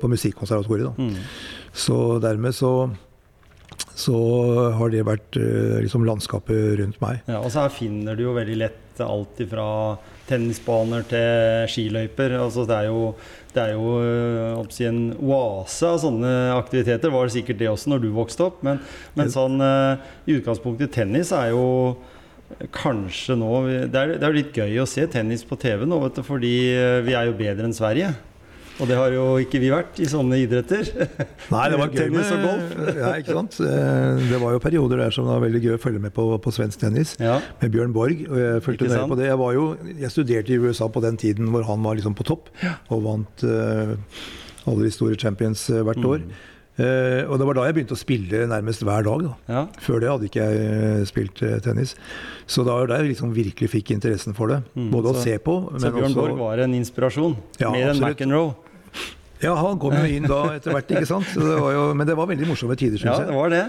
[0.00, 0.88] på Musikkonservatoriet.
[0.88, 1.10] da.
[1.10, 1.18] Mm.
[1.74, 2.72] Så dermed så
[3.94, 4.16] så
[4.74, 7.22] har det vært eh, liksom landskapet rundt meg.
[7.30, 9.68] Ja, og så her finner du jo veldig lett alt fra
[10.28, 12.36] tennisbaner til skiløyper.
[12.40, 13.04] Altså det er jo,
[13.54, 13.94] det er jo
[14.58, 17.12] oppsi, en oase av sånne aktiviteter.
[17.14, 18.60] Var det sikkert det også når du vokste opp.
[18.66, 18.82] Men,
[19.18, 21.64] men sånn, eh, i utgangspunktet tennis er jo
[22.76, 23.48] kanskje nå
[23.88, 26.54] Det er, det er litt gøy å se tennis på TV nå, vet du, fordi
[27.06, 28.12] vi er jo bedre enn Sverige.
[28.82, 30.88] Og det har jo ikke vi vært i sånne idretter.
[31.54, 32.72] Nei, det var gøy med og golf.
[33.02, 33.58] ja, ikke sant?
[33.62, 36.54] Eh, det var jo perioder der som var veldig gøy å følge med på, på
[36.54, 37.14] svensk tennis.
[37.22, 37.36] Ja.
[37.60, 38.24] Med Bjørn Borg.
[38.26, 39.28] Og jeg fulgte nøye på det.
[39.30, 42.50] Jeg, jo, jeg, studerte i USA på den tiden hvor han var liksom på topp
[42.92, 43.94] og vant uh,
[44.66, 46.10] alle de store champions uh, hvert mm.
[46.10, 46.26] år.
[46.74, 49.28] Uh, og det var da jeg begynte å spille nærmest hver dag.
[49.46, 49.64] Ja.
[49.86, 51.94] Før det hadde ikke jeg spilt tennis.
[52.50, 54.64] Så da var det jeg liksom virkelig fikk interessen for det.
[54.74, 57.38] Mm, Både så, å se på, men så Bjørn også Borg var en inspirasjon?
[57.62, 58.63] Ja, mer enn McEnroe?
[59.44, 61.34] Ja, han kom jo inn da etter hvert, ikke sant.
[61.36, 63.26] Det jo, men det var veldig morsomme tider, syns jeg.
[63.26, 63.64] Ja, det var det.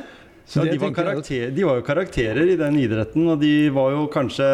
[0.45, 1.21] Så ja, de, var
[1.57, 4.49] de var karakterer i den idretten, og de var jo kanskje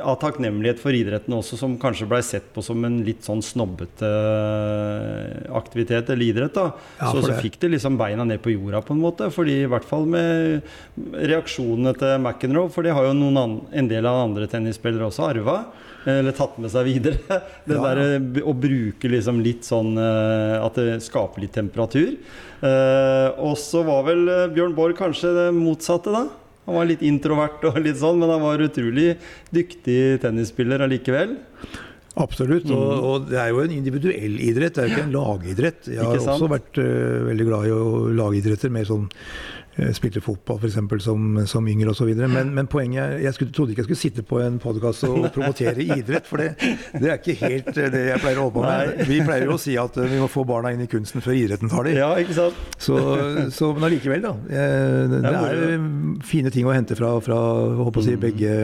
[0.00, 4.08] av takknemlighet for idretten også, som kanskje blei sett på som en litt sånn snobbete
[5.58, 6.54] aktivitet eller idrett.
[6.56, 6.70] da.
[7.00, 9.30] Ja, så, så fikk de liksom beina ned på jorda, på en måte.
[9.34, 10.62] fordi I hvert fall med
[11.12, 15.62] reaksjonene til McEnroe, for det har jo noen en del av andre tennisspillere også arva
[16.08, 17.20] eller tatt med seg videre.
[17.68, 17.82] Det ja.
[17.84, 22.16] der eh, å bruke liksom litt sånn eh, At det skaper litt temperatur.
[22.62, 26.41] Eh, og så var vel Bjørn Borg kanskje det motsatte, da.
[26.66, 29.16] Han var litt introvert og litt sånn, men han var utrolig
[29.54, 31.34] dyktig tennisspiller allikevel.
[32.20, 32.68] Absolutt.
[32.68, 32.76] Mm.
[32.76, 35.88] Og, og, det er jo en individuell idrett, det er jo ikke en lagidrett.
[35.88, 37.84] Jeg har også vært uh, veldig glad i å
[38.20, 38.72] lagidretter.
[38.72, 39.08] med sånn
[39.96, 41.04] spilte fotball f.eks.
[41.04, 42.10] som, som yngre osv.
[42.20, 45.28] Men, men poenget er, jeg skulle, trodde ikke jeg skulle sitte på en podkast og
[45.36, 46.52] promotere idrett, for det,
[46.92, 49.02] det, er ikke helt eh, det jeg pleier å holde på med.
[49.08, 51.38] Vi pleier jo å si at eh, vi må få barna inn i kunsten før
[51.38, 51.98] idretten tar dem.
[52.02, 52.62] Ja, ikke sant?
[52.76, 52.98] Så,
[53.54, 54.36] så, men allikevel, da.
[54.46, 55.76] Det er
[56.26, 57.38] fine ting å hente fra, fra
[57.82, 58.56] å si, begge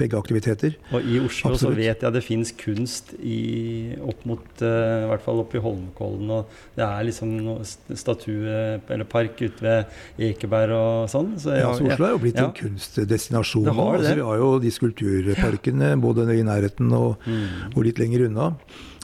[0.00, 0.74] begge aktiviteter.
[0.90, 1.60] Og i Oslo Absolutt.
[1.62, 5.62] så vet jeg det fins kunst i, opp mot uh, I hvert fall oppe i
[5.64, 6.32] Holmenkollen.
[6.40, 11.34] Og det er liksom noe statue eller park ute ved Ekeberg og sånn.
[11.40, 12.48] Så jeg, Ja, så Oslo er jo blitt ja.
[12.48, 13.68] en kunstdestinasjon.
[13.68, 14.00] Det har det.
[14.04, 17.74] Altså, vi har jo de skulpturparkene både i nærheten og, Mm.
[17.76, 18.54] og litt lenger unna.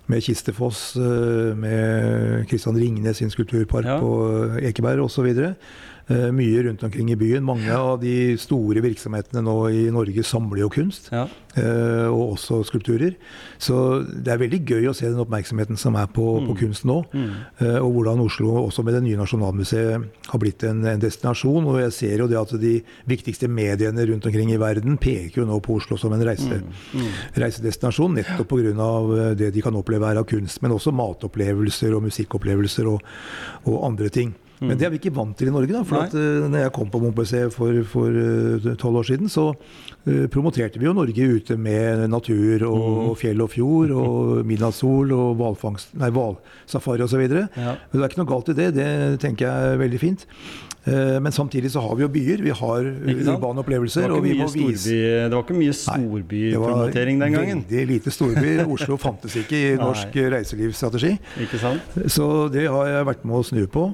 [0.09, 3.99] Med Kistefoss, eh, med Kristian Ringnes sin skulpturpark Ja.
[3.99, 5.27] på Ekeberg osv.
[5.27, 5.55] Eh,
[6.09, 7.43] Mye rundt omkring i byen.
[7.43, 11.09] Mange av de store virksomhetene nå i Norge samler jo kunst.
[11.11, 11.25] Ja.
[11.59, 13.17] eh, Og også skulpturer.
[13.59, 17.01] Så det er veldig gøy å se den oppmerksomheten som er på, på kunst nå.
[17.11, 17.33] Mm.
[17.59, 21.67] Eh, Og hvordan Oslo også med det nye Nasjonalmuseet har blitt en, en destinasjon.
[21.67, 22.77] Og jeg ser jo det at de
[23.11, 26.63] viktigste mediene rundt omkring i verden peker jo nå på Oslo som en reise,
[26.95, 27.11] Mm.
[27.35, 28.15] reisedestinasjon.
[28.15, 29.35] Nettopp pga.
[29.35, 30.63] det de kan oppleve her av kunst.
[30.63, 33.03] Men også matopplevelser og musikkopplevelser og,
[33.67, 34.35] og andre ting.
[34.61, 35.73] Men det er vi ikke vant til i Norge.
[35.73, 35.99] da, for.
[36.01, 36.07] Nei.
[36.07, 37.81] at, uh, når jeg kom på Munch-museet for
[38.81, 42.71] tolv uh, år siden, så uh, promoterte vi jo Norge ute med natur Mm.
[42.71, 47.27] og, og fjell og fjord og midnattssol og hvalsafari osv.
[47.27, 47.75] Ja.
[47.77, 48.71] Men det er ikke noe galt i det.
[48.77, 48.89] Det
[49.21, 50.27] tenker jeg er veldig fint.
[50.87, 52.43] Eh, Men samtidig så har vi jo byer.
[52.43, 54.07] Vi har urbane opplevelser.
[54.07, 57.19] Det var Og vi ikke mye, vise storby, det var ikke mye Det var storbypromotering
[57.25, 57.65] den gangen.
[57.69, 58.53] Veldig lite storby.
[58.77, 61.17] Oslo fantes ikke i norsk reiselivsstrategi.
[62.07, 63.91] Så det har jeg vært med å snu på.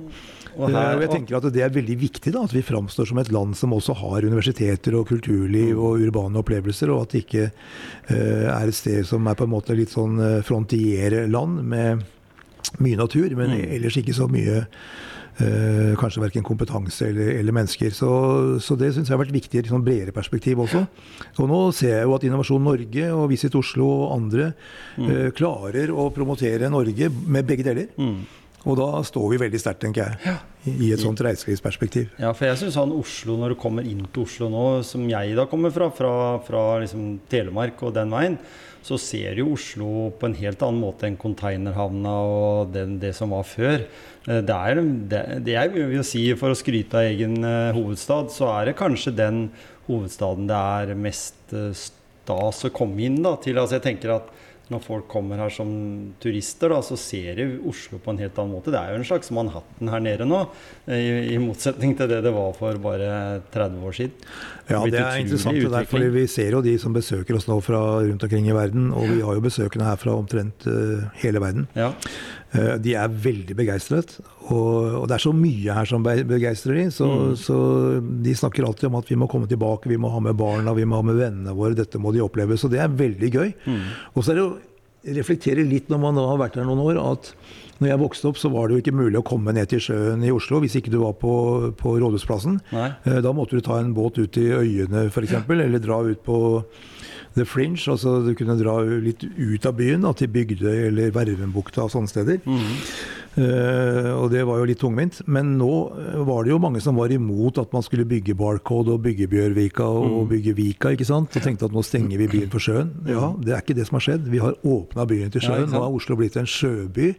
[0.57, 3.19] Eh, her, og jeg tenker at Det er veldig viktig da, at vi framstår som
[3.23, 7.47] et land som også har universiteter og kulturliv og urbane opplevelser, og at det ikke
[7.49, 12.05] eh, er et sted som er på en måte litt sånn eh, frontierland med
[12.81, 13.73] mye natur, men Mm.
[13.77, 14.63] ellers ikke så mye
[15.41, 17.91] eh, kanskje verken kompetanse eller, eller mennesker.
[17.97, 18.09] Så,
[18.61, 20.85] så det syns jeg har vært viktig i et sånn bredere perspektiv også.
[21.41, 24.53] Og nå ser jeg jo at Innovasjon Norge og Visit Oslo og andre
[25.01, 27.89] eh, klarer å promotere Norge med begge deler.
[27.97, 28.23] mm.
[28.63, 30.35] Og da står vi veldig sterkt, tenker jeg,
[30.71, 32.13] i i et sånt reiselivsperspektiv.
[32.23, 35.35] Ja, for jeg syns han Oslo, når du kommer inn til Oslo nå, som jeg
[35.35, 36.13] da kommer fra, fra,
[36.47, 38.37] fra liksom Telemark og den veien,
[38.83, 43.35] så ser jo Oslo på en helt annen måte enn containerhavna og den, det som
[43.35, 43.85] var før.
[44.29, 48.31] Eh, Det er det, det jeg vil si, for å skryte av egen eh, hovedstad,
[48.35, 49.45] så er det kanskje den
[49.89, 53.59] hovedstaden det er mest eh, stas å komme inn da, til.
[53.59, 54.31] Altså jeg tenker at
[54.73, 55.71] når folk kommer her som
[56.23, 58.73] turister, da, så ser de Oslo på en helt annen måte.
[58.75, 60.43] Det er jo en slags Manhattan her nede nå,
[60.89, 63.13] i, i motsetning til det det var for bare
[63.55, 64.29] 30 år siden.
[64.71, 65.59] Ja, det er interessant.
[65.59, 66.11] det der, fordi.
[66.13, 69.21] Vi ser jo de som besøker oss nå fra rundt omkring i verden, og vi
[69.25, 71.67] har jo besøkende her fra omtrent uh, hele verden.
[71.77, 74.19] Ja, Eh, de er veldig begeistret.
[74.53, 77.37] Og, og det er så mye her som be- begeistrer de, så, Mm.
[77.41, 77.57] så
[78.27, 80.85] de snakker alltid om at vi må komme tilbake, vi må ha med barna, vi
[80.85, 82.59] må ha med vennene våre, dette må de oppleve.
[82.61, 83.55] Så det er veldig gøy.
[83.67, 83.81] Mm.
[84.15, 84.59] Og så er det å
[85.17, 87.33] reflektere litt når man da har vært her noen år, at
[87.83, 90.21] når jeg vokste opp, så var det jo ikke mulig å komme ned til sjøen
[90.23, 92.61] i Oslo hvis ikke du var på, på Rådhusplassen.
[92.71, 92.91] Nei.
[93.09, 96.37] Eh, Da måtte du ta en båt ut i øyene f.eks., eller dra ut på
[97.35, 97.81] The Fringe.
[97.89, 102.11] altså Du kunne dra litt ut av byen, da, til Bygdøy eller Vervenbukta og sånne
[102.11, 102.41] steder.
[103.33, 105.23] Eh, og det var jo litt tungvint.
[105.27, 105.71] Men nå
[106.29, 109.87] var det jo mange som var imot at man skulle bygge Barcode og bygge Bjørvika
[109.89, 110.93] og bygge Vika.
[110.93, 111.33] ikke sant?
[111.33, 112.93] Og tenkte at nå stenger vi byen for sjøen.
[113.09, 114.29] Ja, det er ikke det som har skjedd.
[114.33, 115.69] Vi har åpna byen til sjøen.
[115.69, 115.79] Ja.
[115.79, 117.15] Nå er Oslo blitt en sjøby.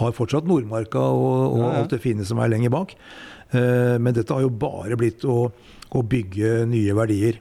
[0.00, 1.74] Har fortsatt Nordmarka og, og ja.
[1.82, 2.96] alt det fine som er lenger bak.
[3.50, 5.50] Uh, Men dette har jo bare blitt å,
[5.90, 7.40] å bygge nye verdier.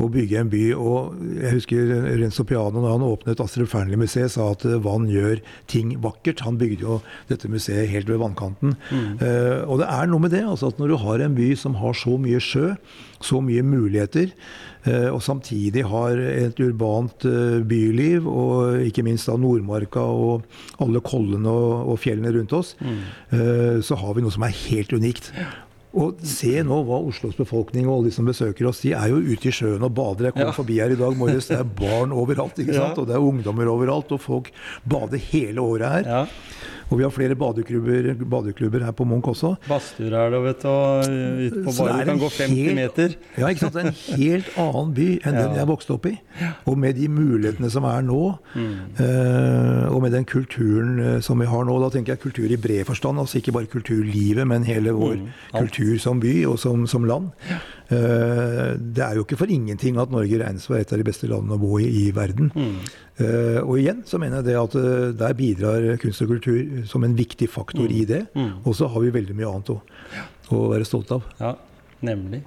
[0.00, 0.62] Å bygge en by.
[0.80, 1.90] Og jeg husker
[2.20, 6.40] Renzo Piano, når han åpnet Astrid Fearnley-museet, sa at eh, vann gjør ting vakkert.
[6.46, 8.76] Han bygde jo dette museet helt ved vannkanten.
[8.90, 10.44] Eh, Og det er noe med det.
[10.48, 12.74] altså at Når du har en by som har så mye sjø,
[13.20, 14.30] så mye muligheter,
[14.86, 20.46] uh, og samtidig har et urbant uh, byliv, og ikke minst da Nordmarka og
[20.80, 24.94] alle kollene og, og fjellene rundt oss, eh, så har vi noe som er helt
[24.96, 25.32] unikt.
[25.92, 29.16] Og se nå hva Oslos befolkning og alle de som besøker oss, de er jo
[29.18, 30.28] ute i sjøen og bader.
[30.28, 30.52] Jeg kom Ja.
[30.54, 32.94] forbi her i dag morges, det er barn overalt, ikke sant?
[32.94, 33.00] Ja.
[33.02, 34.52] og det er ungdommer overalt, og folk
[34.86, 36.04] bader hele året her.
[36.06, 36.26] ja.
[36.90, 39.52] Og vi har flere badeklubber, badeklubber her på Munch også.
[39.68, 42.56] Badstuer er det, vet du, og ute på Så det bar du kan gå 50
[42.56, 43.14] helt- meter.
[43.38, 43.74] Ja, ikke sant?
[43.74, 46.16] Det er en helt annen by enn den jeg vokste opp i.
[46.66, 48.20] Og med de mulighetene som er nå,
[48.50, 48.74] Mm.
[48.98, 52.56] uh, og med den kulturen eh, som vi har nå, da tenker jeg kultur i
[52.56, 56.86] bred forstand, altså ikke bare kulturlivet, men hele vår Mm, kultur som by og som,
[56.86, 57.30] som land.
[57.90, 61.26] Eh, det er jo ikke for ingenting at Norge regnes for et av de beste
[61.30, 62.52] landene å bo i i verden.
[62.54, 62.76] Mm.
[63.20, 67.04] Eh, og igjen så mener jeg det at eh, der bidrar kunst og kultur som
[67.06, 68.22] en viktig faktor i det.
[68.38, 68.62] Mm.
[68.62, 69.80] Og så har vi veldig mye annet å,
[70.54, 71.26] å være stolt av.
[71.42, 71.54] Ja,
[72.06, 72.44] nemlig.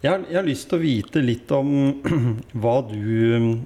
[0.00, 1.70] Jeg har, jeg har lyst til å vite litt om
[2.60, 3.60] hva du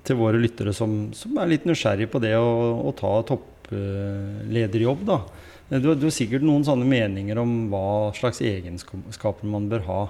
[0.00, 2.52] Til våre lyttere som, som er litt nysgjerrig på det å,
[2.88, 5.18] å ta topplederjobb, da.
[5.70, 10.00] Du, har- du har sikkert noen sånne meninger om hva slags egenskaper man bør ha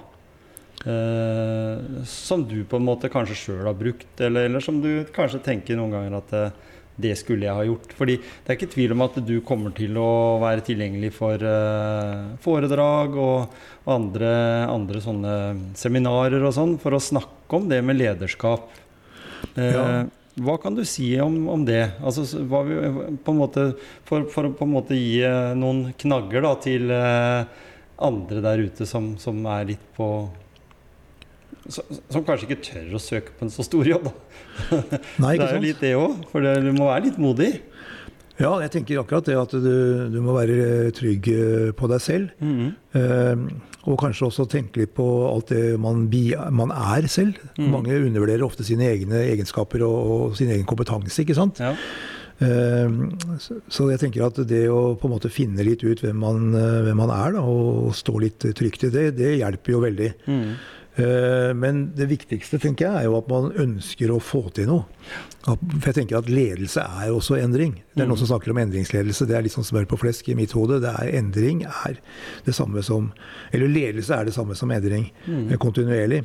[0.89, 5.41] eh, som du på en måte kanskje sjøl har brukt, eller, eller, som du kanskje
[5.45, 6.55] tenker noen ganger at eh,
[7.01, 7.93] det skulle jeg ha gjort.
[7.97, 10.09] Fordi det er ikke tvil om at du kommer til å
[10.41, 13.53] være tilgjengelig for eh, foredrag og,
[13.89, 14.31] andre,
[14.69, 15.35] andre, sånne
[15.79, 18.67] seminarer og sånn, for å snakke om det med lederskap.
[19.55, 19.85] Eh, ja.
[20.39, 21.81] Hva kan du si om, om det?
[21.99, 23.65] Altså, en måte,
[24.07, 27.65] for, for, å på en måte gi eh, noen knagger da, til eh,
[28.01, 30.07] andre der ute som, som er litt på
[31.69, 34.07] som kanskje ikke tør å søke på en så stor jobb.
[35.21, 37.51] Nei, det er jo litt det òg, for det, du må være litt modig.
[38.41, 39.73] Ja, jeg tenker akkurat det at du,
[40.11, 42.31] du må være trygg eh, på deg selv.
[42.39, 42.71] Mm -hmm.
[42.99, 46.09] eh, og kanskje også tenke litt på alt det man,
[46.51, 47.33] man er selv.
[47.57, 47.71] Mm.
[47.71, 51.21] Mange undervurderer ofte sine egne egenskaper og, og sin egen kompetanse.
[51.21, 51.59] ikke sant?
[51.59, 51.75] Ja.
[53.69, 56.81] Så jeg tenker at det å på en måte finne litt ut hvem man, eh,
[56.87, 60.13] hvem man er, da, og stå litt trygt i det, det hjelper jo veldig.
[60.25, 60.55] Mm.
[61.01, 64.85] Ehm, men det viktigste tenker jeg, er jo at man ønsker å få til noe.
[65.45, 67.79] For jeg tenker at ledelse er også endring.
[67.95, 68.33] Det er noen som mm.
[68.33, 69.27] snakker om endringsledelse.
[69.29, 70.81] Det er litt sånn smør på flesk i mitt hode.
[70.83, 71.97] Det er Endring er
[72.45, 73.09] det samme som
[73.51, 75.09] Eller ledelse er det samme som endring.
[75.25, 75.49] Mm.
[75.61, 76.23] Kontinuerlig.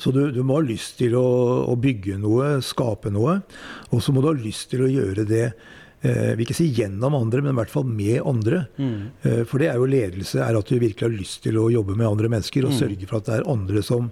[0.00, 1.26] Så du, du, må ha lyst til å,
[1.68, 3.40] å, bygge noe, skape noe.
[3.92, 5.46] Og så må du ha lyst til å gjøre det
[6.02, 8.64] eh, vil ikke si gjennom andre, men i hvert fall med andre.
[8.78, 9.00] Mm.
[9.22, 11.96] Eh, for det er jo ledelse, er at du virkelig har lyst til å jobbe
[11.98, 12.78] med andre mennesker og mm.
[12.78, 14.10] sørge for at det er andre som,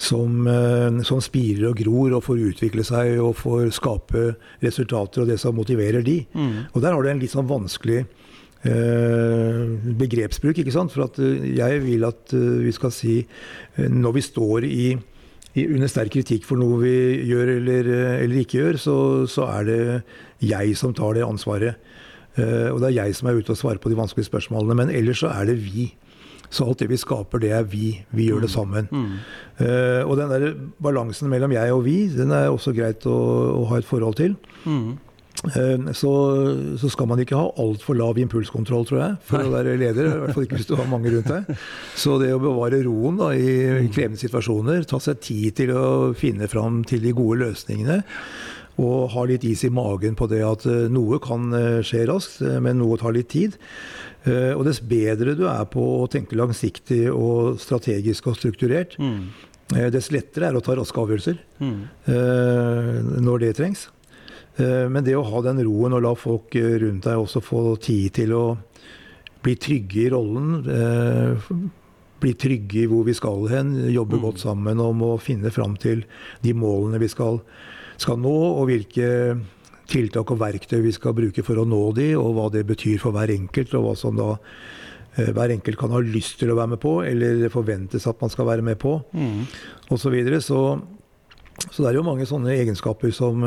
[0.00, 4.32] som, eh, som, spirer og gror og får utvikle seg og får skape
[4.64, 6.22] resultater og det som motiverer de.
[6.32, 6.72] Mm.
[6.72, 8.04] Og der har du en litt sånn vanskelig
[8.62, 10.54] begrepsbruk.
[10.62, 10.92] ikke sant?
[10.94, 13.16] For at jeg vil at vi skal si
[13.74, 14.84] når vi står i,
[15.58, 16.92] i under sterk kritikk for noe vi
[17.26, 17.90] gjør eller,
[18.20, 18.94] eller ikke gjør, så,
[19.26, 19.80] så, er det
[20.42, 21.78] jeg som tar det ansvaret.
[22.36, 24.74] og det er jeg som er ute og svarer på de vanskelige spørsmålene.
[24.74, 25.90] Men ellers så er det vi.
[26.52, 27.94] Så alt det vi skaper, det er vi.
[28.12, 28.56] Vi gjør det mm.
[28.56, 28.90] sammen.
[28.92, 29.14] Mm.
[29.62, 30.50] Uh, og den der
[30.84, 33.16] balansen mellom jeg og vi, den er også greit å,
[33.62, 34.36] å ha et forhold til.
[34.68, 34.98] Mm.
[35.42, 36.12] Uh, så,
[36.78, 39.48] så, skal man ikke ha altfor lav impulskontroll, tror jeg, for Nei.
[39.48, 40.10] å være leder.
[40.10, 41.64] I hvert fall ikke hvis du har mange rundt deg.
[42.04, 43.54] Så det å bevare roen da, i
[43.88, 43.92] mm.
[43.94, 45.86] krevende situasjoner, ta seg tid til å
[46.18, 48.02] finne fram til de gode løsningene,
[48.80, 52.40] og ha litt is i magen på det at eh, noe kan eh, skje raskt,
[52.64, 53.58] men noe tar litt tid.
[54.22, 59.88] Og dess bedre du er på å tenke langsiktig og strategisk og strukturert, mm.
[59.90, 61.80] dess lettere er det å ta raske avgjørelser mm.
[63.26, 63.88] når det trengs.
[64.56, 67.62] Eh, men det å ha den roen og la folk eh, rundt deg også få
[67.80, 68.44] tid til å
[69.42, 71.52] bli trygge i rollen, eh,
[72.22, 74.24] bli trygge i hvor vi skal hen, jobbe mm.
[74.26, 76.04] godt sammen om å finne fram til
[76.44, 77.40] de målene vi skal,
[78.02, 79.08] skal, nå, og hvilke
[79.90, 83.14] tiltak og verktøy vi skal bruke for å nå de, og hva det betyr for
[83.14, 84.34] hver enkelt, og hva som da
[85.12, 88.46] hver enkelt kan ha lyst til å være med på, eller forventes at man skal
[88.48, 89.42] være med på, mm.
[89.92, 90.06] osv.
[90.06, 90.40] Så, videre.
[90.40, 90.80] så
[91.68, 93.44] Så det er jo mange sånne egenskaper som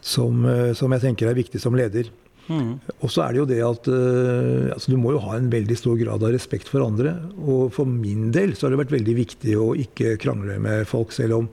[0.00, 2.10] som, eh, som, jeg tenker er viktig som leder.
[2.48, 2.78] Mm.
[3.04, 5.76] Og så er det jo det at uh, altså du må jo ha en veldig
[5.78, 7.14] stor grad av respekt for andre.
[7.38, 11.12] Og for min del så har det vært veldig viktig å ikke krangle med folk,
[11.14, 11.48] selv om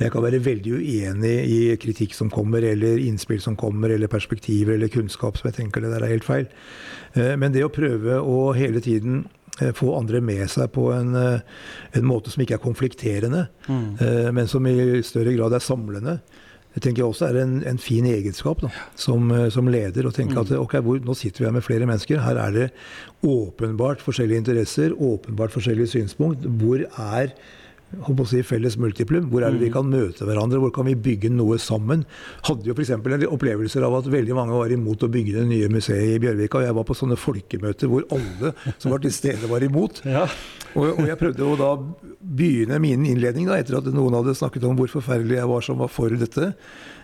[0.00, 4.76] jeg kan være veldig uenig i kritikk som kommer, eller innspill som kommer, eller perspektiver
[4.76, 6.48] eller kunnskap som jeg tenker det der er helt feil.
[7.16, 9.26] Uh, men det å prøve å hele tiden
[9.76, 14.30] få andre med seg på en, en måte som ikke er konflikterende, mm.
[14.32, 16.14] men som i større grad er samlende.
[16.74, 20.06] Det tenker jeg også er en, en fin egenskap da, som, eh, som, leder.
[20.06, 20.42] Å tenke mm.
[20.44, 22.22] at ok, hvor, nå sitter vi her med flere mennesker.
[22.22, 22.68] Her er det
[23.26, 26.46] åpenbart forskjellige interesser, åpenbart forskjellige synspunkt.
[26.60, 27.34] Hvor er
[28.30, 29.28] si, felles multiplum.
[29.30, 29.74] Hvor er det vi mm.
[29.74, 30.60] kan møte hverandre?
[30.62, 32.04] Hvor kan vi bygge noe sammen?
[32.46, 32.94] Hadde jo f.eks.
[33.26, 36.60] opplevelser av at veldig mange var imot å bygge det nye museet i Bjørvika.
[36.60, 40.04] Og jeg var på sånne folkemøter hvor alle som var til stede, var imot.
[40.06, 40.28] Ja.
[40.76, 41.70] Og, og, jeg prøvde å da
[42.30, 45.80] begynne min innledning, da, etter at noen hadde snakket om hvor forferdelig jeg var som
[45.82, 46.52] var for dette,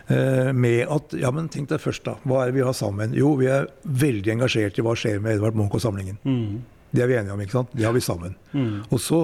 [0.07, 2.15] eh, med at ja, men tenk deg først, da.
[2.23, 3.15] Hva er det vi har sammen?
[3.17, 6.19] Jo, vi er veldig engasjert i hva skjer med Edvard Munch og samlingen.
[6.23, 6.63] Mm.
[6.95, 7.41] Det er vi enige om.
[7.43, 7.73] ikke sant?
[7.75, 8.37] Det har vi sammen.
[8.53, 8.85] Mm.
[8.87, 9.21] Og så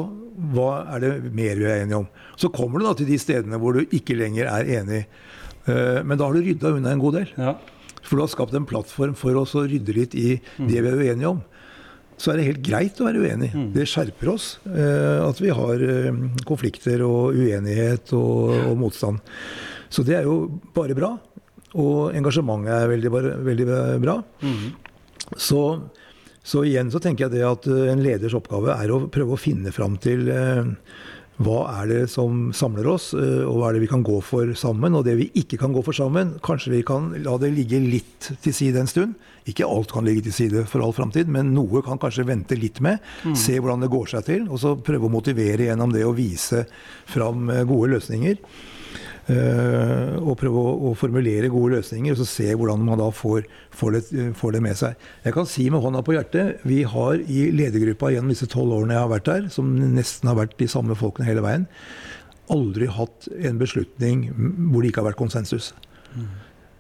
[0.54, 2.10] hva er det mer vi er enige om?
[2.40, 5.06] Så kommer du da til de stedene hvor du ikke lenger er enig.
[5.68, 7.34] Uh, men da har du rydda unna en god del.
[7.38, 7.56] Ja.
[8.04, 10.68] For du har skapt en plattform for å rydde litt i mm.
[10.68, 11.44] det vi er uenige om.
[12.18, 13.50] Så er det helt greit å være uenig.
[13.56, 13.68] Mm.
[13.76, 19.20] Det skjerper oss eh, at vi har eh, konflikter og uenighet og, og, motstand.
[19.94, 21.16] Så det er jo bare bra.
[21.74, 23.12] Og engasjementet er veldig,
[23.50, 23.68] veldig
[24.04, 24.20] bra.
[24.46, 24.72] Mm.
[25.42, 25.64] Så
[26.44, 29.40] så igjen så tenker jeg det at eh, en leders oppgave er å prøve å
[29.40, 30.66] finne fram til eh,
[31.44, 34.52] hva er det som samler oss, eh, og hva er det vi kan gå for
[34.60, 34.98] sammen?
[35.00, 38.34] Og det vi ikke kan gå for sammen, kanskje vi kan la det ligge litt
[38.44, 39.16] til side en stund.
[39.50, 42.80] Ikke alt kan ligge til side for all framtid, men noe kan kanskje vente litt
[42.84, 43.02] med.
[43.28, 43.36] Mm.
[43.40, 46.64] Se hvordan det går seg til, og så prøve å motivere gjennom det å vise
[47.10, 48.40] fram eh, gode løsninger.
[49.24, 53.46] Uh, og prøve å, å, formulere gode løsninger og så se hvordan man da får,
[53.72, 55.06] får, det, får, det, med seg.
[55.24, 58.98] Jeg kan si med hånda på hjertet, vi har i ledergruppa gjennom disse tolv årene
[58.98, 61.64] jeg har vært der, som nesten har vært de samme folkene hele veien,
[62.52, 65.72] aldri hatt en beslutning hvor det ikke har vært konsensus.
[66.12, 66.28] Mm.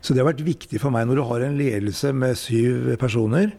[0.03, 3.53] Så det har vært viktig for meg når du har en ledelse med syv personer,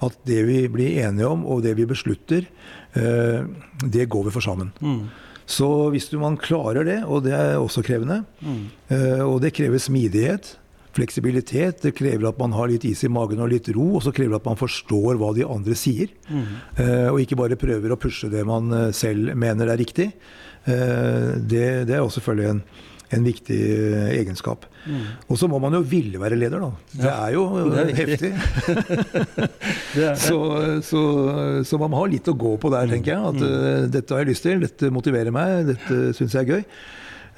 [0.00, 2.46] at det vi blir enige om og det vi beslutter,
[2.96, 3.44] uh,
[3.84, 4.72] det går vi for sammen.
[4.80, 5.10] Mm.
[5.50, 8.64] Så hvis man klarer det, og det er også krevende, mm.
[8.94, 10.54] uh, og det krever smidighet,
[10.96, 14.12] fleksibilitet, det krever at man har litt is i magen og litt ro, og så
[14.14, 16.10] krever det at man forstår hva de andre sier.
[16.30, 16.46] Mm.
[16.80, 20.12] Uh, og ikke bare prøver å pushe det man eh, selv mener er riktig.
[20.60, 22.58] Det, det, er også selvfølgelig en,
[23.10, 23.58] en viktig
[24.14, 24.66] egenskap.
[24.86, 25.02] Mm.
[25.26, 26.70] Og så må man jo ville være leder, da.
[26.92, 27.42] Det er jo
[27.72, 28.30] det er heftig.
[29.96, 30.38] det er så,
[30.86, 31.02] så,
[31.66, 33.32] så, man har litt å gå på der, tenker jeg.
[33.32, 36.64] At uh, dette har jeg lyst til, dette motiverer meg, dette syns jeg er gøy.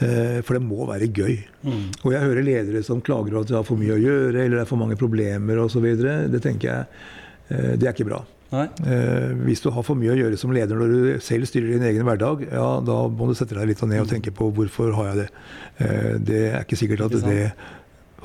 [0.03, 1.41] Uh, for det må være gøy.
[1.65, 1.89] Mm.
[2.03, 4.59] Og jeg hører ledere som klager over at de har for mye å gjøre, eller
[4.59, 5.89] det er for mange problemer osv.
[5.97, 7.03] Det tenker jeg,
[7.49, 8.21] uh, det er ikke bra.
[8.53, 11.87] Eh, hvis du har for mye å gjøre som leder når du selv styrer din
[11.89, 15.13] egen hverdag, ja, da må du sette deg litt ned og tenke på hvorfor har
[15.13, 15.29] jeg det.
[15.79, 17.39] Eh, det er ikke sikkert at det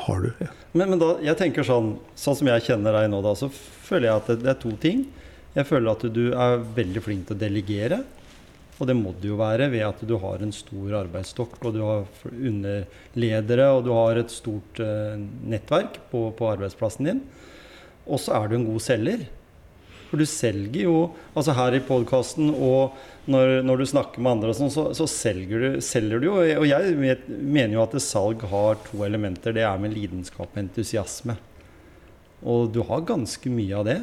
[0.08, 0.30] har du.
[0.44, 0.52] Ja.
[0.74, 4.10] Men, men, da, jeg tenker sånn, sånn som jeg kjenner deg nå, da, så føler
[4.10, 5.08] jeg at det, det er to ting.
[5.58, 8.04] Jeg føler at du er veldig flink til å delegere.
[8.78, 11.82] Og det må du jo være ved at du har en stor arbeidsstokk, og du
[11.82, 17.24] har underledere, og du har et stort uh, nettverk på, på, arbeidsplassen din.
[18.06, 19.26] Og så er du en god selger.
[20.08, 20.98] For du selger jo
[21.38, 22.98] Altså her i podkasten og
[23.28, 26.38] når, når, du snakker med andre, og sånn, så, så selger, du, selger, du, jo.
[26.62, 29.52] Og jeg mener jo at salg har to elementer.
[29.52, 31.36] Det er med lidenskap og entusiasme.
[32.48, 33.98] Og du har ganske mye av det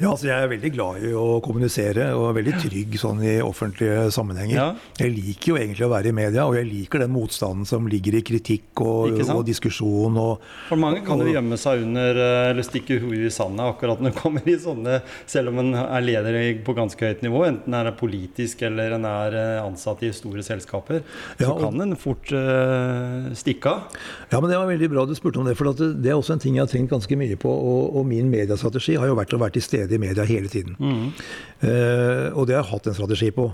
[0.00, 3.36] ja, altså jeg er veldig glad i å kommunisere og er veldig trygg sånn i
[3.44, 4.56] offentlige sammenhenger.
[4.56, 4.66] Ja.
[5.00, 8.18] Jeg liker jo egentlig å være i media, og jeg liker den motstanden som ligger
[8.18, 10.18] i kritikk og, og diskusjon.
[10.20, 12.20] Og, For mange kan jo gjemme seg under
[12.50, 16.04] eller stikke hodet i sanda akkurat når det kommer i sånne, selv om en er
[16.04, 20.12] leder på ganske høyt nivå, enten en er politisk eller en er eh, ansatt i
[20.14, 21.02] store selskaper,
[21.38, 23.98] ja, så kan en fort uh, stikke av.
[24.30, 26.42] Ja, men det var veldig bra du spurte om det, for det er også en
[26.42, 29.34] ting jeg har tenkt ganske mye på, og, og min mediestrategi strategi har jo vært
[29.34, 30.76] å være til stede i media hele tiden.
[30.78, 31.12] Mm.
[31.60, 33.46] Uh, og det har jeg hatt en strategi på.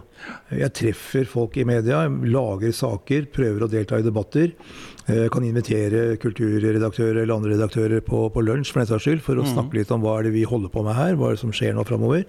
[0.55, 4.55] Jeg treffer folk i media, lager saker, prøver å delta i debatter.
[5.09, 9.53] Uh, kan invitere kulturredaktører eller andre redaktører på, på lunsj for for å mm.
[9.53, 11.55] snakke litt om hva er det vi holder på med her, hva er det som
[11.55, 12.25] skjer nå framover.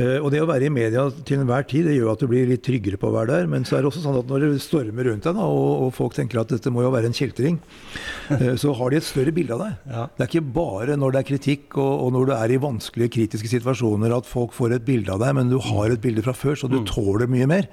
[0.00, 2.46] Eh, og det å være i media til enhver tid det gjør at du blir
[2.48, 3.48] litt tryggere på å være der.
[3.52, 5.90] Men så er det også sånn at når det stormer rundt deg, da, og, og,
[5.96, 7.58] folk tenker at dette må jo være en kjeltring,
[8.38, 9.90] eh, så har de et større bilde av deg.
[9.92, 10.06] Ja.
[10.16, 13.16] Det er ikke bare når det er kritikk og, og, når du er i vanskelige,
[13.18, 16.36] kritiske situasjoner at folk får et bilde av deg, men du har et bilde fra
[16.36, 16.88] før, så du mm.
[16.92, 17.70] tåler mye mer.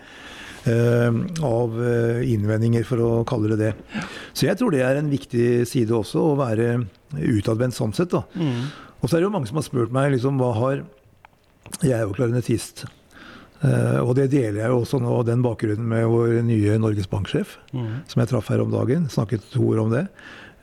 [0.59, 1.15] Uh,
[1.47, 1.77] av
[2.27, 3.69] innvendinger, for å kalle det det.
[4.35, 6.81] Så jeg tror det er en viktig side også, å være
[7.15, 8.11] utadvendt sånn sett.
[8.11, 8.25] da.
[8.35, 8.67] Mm.
[8.99, 10.83] Og så er det jo mange som har spurt meg liksom, hva har
[11.81, 12.85] jeg er jo klarinettist.
[13.59, 17.57] Uh, og det deler jeg jo også nå, den bakgrunnen med vår nye Norges Bank-sjef,
[17.75, 18.05] mm.
[18.07, 19.09] som jeg traff her om dagen.
[19.11, 20.05] Snakket to ord om det.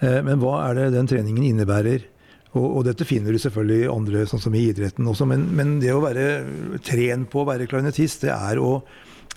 [0.00, 2.06] Uh, men hva er det den treningen innebærer?
[2.56, 5.26] Og, og, dette finner du selvfølgelig i andre, sånn som i idretten også.
[5.28, 6.24] Men, men det å være
[6.86, 8.78] trent på å være klarinettist, det er å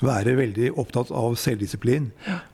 [0.06, 2.10] være veldig opptatt av selvdisiplin.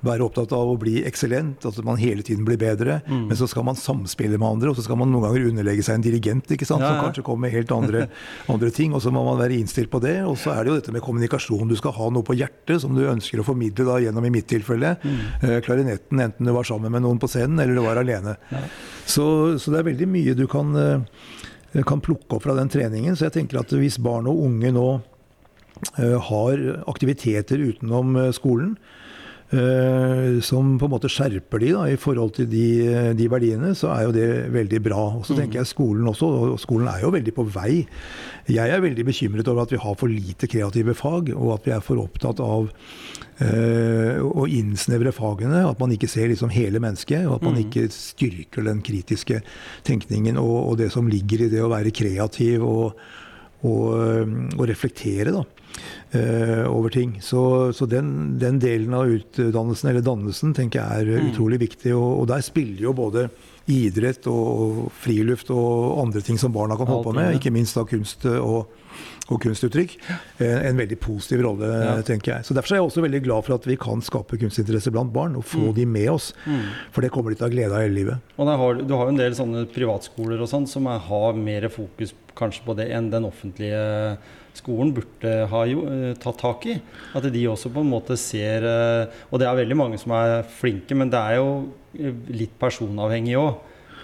[0.05, 2.99] Være opptatt av å bli eksellent, at man hele tiden blir bedre.
[3.05, 3.27] Mm.
[3.29, 5.99] Men så skal man samspille med andre, og så skal man noen ganger underlegge seg
[5.99, 6.83] en dirigent ikke sant?
[6.83, 6.97] Ja, ja.
[6.97, 8.07] som kanskje kommer med helt andre,
[8.53, 8.95] andre, ting.
[8.97, 10.17] Og så må man være innstilt på det.
[10.25, 11.69] Og så er det jo dette med kommunikasjon.
[11.69, 14.49] Du skal ha noe på hjertet som du ønsker å formidle da, gjennom, i mitt
[14.49, 15.17] tilfelle, mm.
[15.41, 18.37] eh, klarinetten, enten du var sammen med noen på scenen eller du var alene.
[18.49, 18.63] Ja.
[19.05, 19.25] Så,
[19.61, 23.17] så, det er veldig mye du kan, eh, kan plukke opp fra den treningen.
[23.17, 24.87] Så jeg tenker at hvis barn og unge nå
[26.29, 28.77] har aktiviteter utenom eh, skolen.
[29.53, 32.63] Uh, som på en måte skjerper de da, i forhold til de,
[33.15, 35.03] de verdiene, så er jo det veldig bra.
[35.19, 35.37] Og så mm.
[35.37, 37.75] tenker jeg skolen også, og skolen er jo veldig på vei.
[38.49, 41.75] Jeg er veldig bekymret over at vi har for lite kreative fag, og at vi
[41.77, 42.71] er for opptatt av
[43.35, 45.61] å innsnevre fagene.
[45.69, 47.61] At man ikke ser liksom hele mennesket, og at man mm.
[47.67, 49.43] ikke styrker den kritiske
[49.85, 52.97] tenkningen og, og det som ligger i det å være kreativ og
[53.65, 55.64] og, og reflektere da, eh,
[56.69, 57.17] over ting.
[57.21, 61.27] Så, så den, den, delen av utdannelsen, eller dannelsen, tenker jeg er mm.
[61.33, 61.91] utrolig viktig.
[61.97, 63.25] Og, og, der spiller jo både
[63.71, 67.83] idrett og friluft og andre ting som barna kan holde på med, ikke minst da
[67.89, 68.69] kunst og
[69.33, 69.95] og kunstuttrykk.
[70.37, 71.95] En, en veldig positiv rolle, ja.
[72.05, 72.47] tenker jeg.
[72.47, 75.37] Så Derfor er jeg også veldig glad for at vi kan skape kunstinteresse blant barn,
[75.39, 75.73] og få mm.
[75.79, 76.31] de med oss.
[76.45, 76.63] Mm.
[76.93, 78.33] For det kommer de til å ha glede av hele livet.
[78.37, 81.69] Og har, Du har jo en del sånne privatskoler og sånn som er, har mer
[81.73, 83.81] fokus kanskje på det enn den offentlige
[84.59, 86.79] skolen burde ha jo, eh, tatt tak i.
[87.17, 90.43] At de også på en måte ser eh, Og det er veldig mange som er
[90.59, 91.49] flinke, men det er jo
[91.99, 93.55] eh, litt personavhengig òg.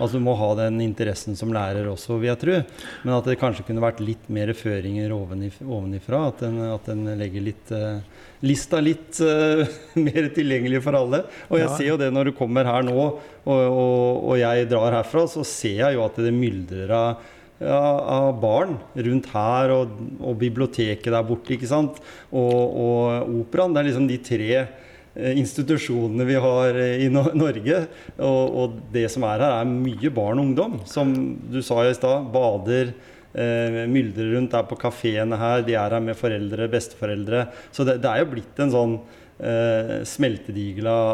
[0.01, 2.57] Altså Du må ha den interessen som lærer også, vil jeg tro.
[3.03, 6.23] Men at det kanskje kunne vært litt mer føringer ovenifra.
[6.31, 7.99] At den, at en legger litt uh,
[8.41, 9.61] lista litt uh,
[10.07, 11.21] mer tilgjengelig for alle.
[11.51, 11.75] Og jeg ja.
[11.75, 15.45] ser jo det når du kommer her nå, og, og, og, jeg drar herfra, så
[15.45, 17.29] ser jeg jo at det myldrer av,
[17.61, 21.99] av barn rundt her, og, og, biblioteket der borte, ikke sant.
[22.31, 22.55] Og,
[22.85, 23.75] og operaen.
[23.75, 24.63] Det er liksom de tre
[25.11, 27.79] Eh, institusjonene vi har eh, i Norge.
[28.15, 30.77] Og, og, det som er her, er mye barn og ungdom.
[30.87, 31.15] Som
[31.51, 32.29] du sa i stad.
[32.31, 32.93] Bader,
[33.35, 35.65] eh, myldrer rundt, er på kafeene her.
[35.67, 37.49] De er her med foreldre, besteforeldre.
[37.75, 38.95] Så det, det er jo blitt en sånn
[39.43, 41.11] eh, smeltedigel av,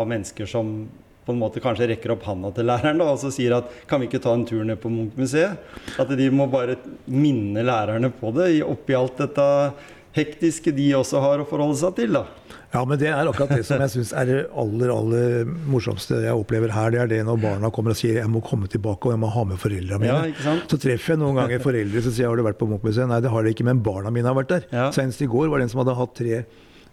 [0.00, 0.72] av, mennesker som
[1.28, 4.00] på en måte kanskje rekker opp handa til læreren da, og så sier at kan
[4.00, 5.60] vi ikke ta en tur ned på Munch-museet?
[6.00, 6.78] At de må bare
[7.12, 9.46] minne lærerne på det oppi alt dette
[10.16, 12.16] hektiske de også har å forholde seg til.
[12.16, 12.24] da.
[12.72, 16.36] Ja, men det er akkurat det som jeg syns er det aller aller morsomste jeg
[16.36, 16.90] opplever her.
[16.92, 19.30] Det er det når barna kommer og sier jeg må komme tilbake og jeg må
[19.32, 20.32] ha med foreldrene mine.
[20.44, 23.08] Ja, så treffer jeg noen ganger foreldre som sier har du vært på Munch-museet?
[23.08, 24.66] Nei, det har de ikke, men barna mine har vært der.
[24.74, 24.88] Ja.
[24.96, 26.42] Senest i går var det en som hadde hatt tre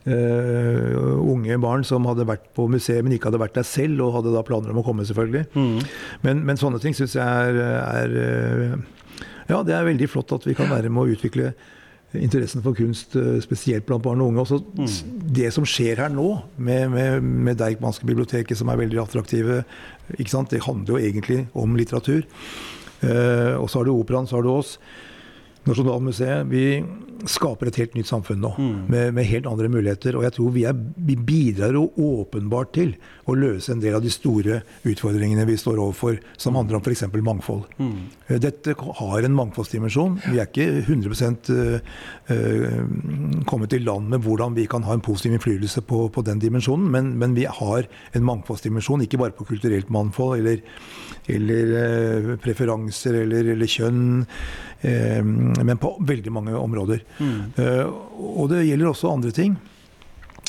[0.05, 4.19] Uh, unge barn som hadde vært på museet, men ikke hadde vært der selv, og
[4.19, 5.47] hadde da planer om å komme, selvfølgelig.
[5.55, 5.79] Mm.
[6.21, 7.57] Men, men, sånne ting syns jeg er,
[8.03, 11.55] er, uh, Ja, det er veldig flott at vi kan være med å utvikle
[12.21, 14.43] interessen for kunst, eh, spesielt blant barn og unge.
[14.43, 15.31] Også mm.
[15.35, 16.27] Det som skjer her nå,
[16.57, 19.63] med, med, med Deichmanske biblioteket, som er veldig attraktive,
[20.07, 22.23] det handler jo egentlig om litteratur.
[23.03, 24.77] Uh, og så har du operaen, så har du oss.
[25.65, 26.45] Nasjonalmuseet.
[26.49, 26.83] Vi
[27.29, 28.77] skaper et helt nytt samfunn nå, mm.
[28.91, 30.17] med, med, helt andre muligheter.
[30.17, 30.75] Og jeg tror vi, er,
[31.07, 32.93] vi, bidrar jo åpenbart til
[33.25, 37.05] å løse en del av de store utfordringene vi står overfor, som handler om f.eks.
[37.15, 37.65] mangfold.
[37.79, 37.95] Mm.
[38.27, 40.19] Eh, dette har en mangfoldsdimensjon.
[40.27, 41.15] Vi er ikke 100
[41.45, 41.79] uh,
[43.49, 46.87] kommet i land med hvordan vi kan ha en positiv innflytelse på, på den dimensjonen,
[46.91, 50.61] men, men, vi har en mangfoldsdimensjon, ikke bare på kulturelt mangfold eller,
[51.31, 54.23] eller preferanser eller, eller kjønn.
[54.85, 55.23] Eh,
[55.63, 57.01] men på veldig mange områder.
[57.19, 57.39] Mm.
[57.61, 57.85] Eh,
[58.37, 59.55] og det gjelder også andre ting.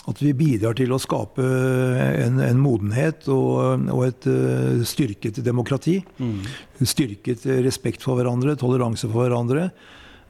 [0.06, 5.96] At vi bidrar til å skape en, en modenhet og, og, et uh, styrket demokrati.
[6.22, 6.44] Mm.
[6.86, 9.64] Styrket respekt for hverandre, toleranse for hverandre.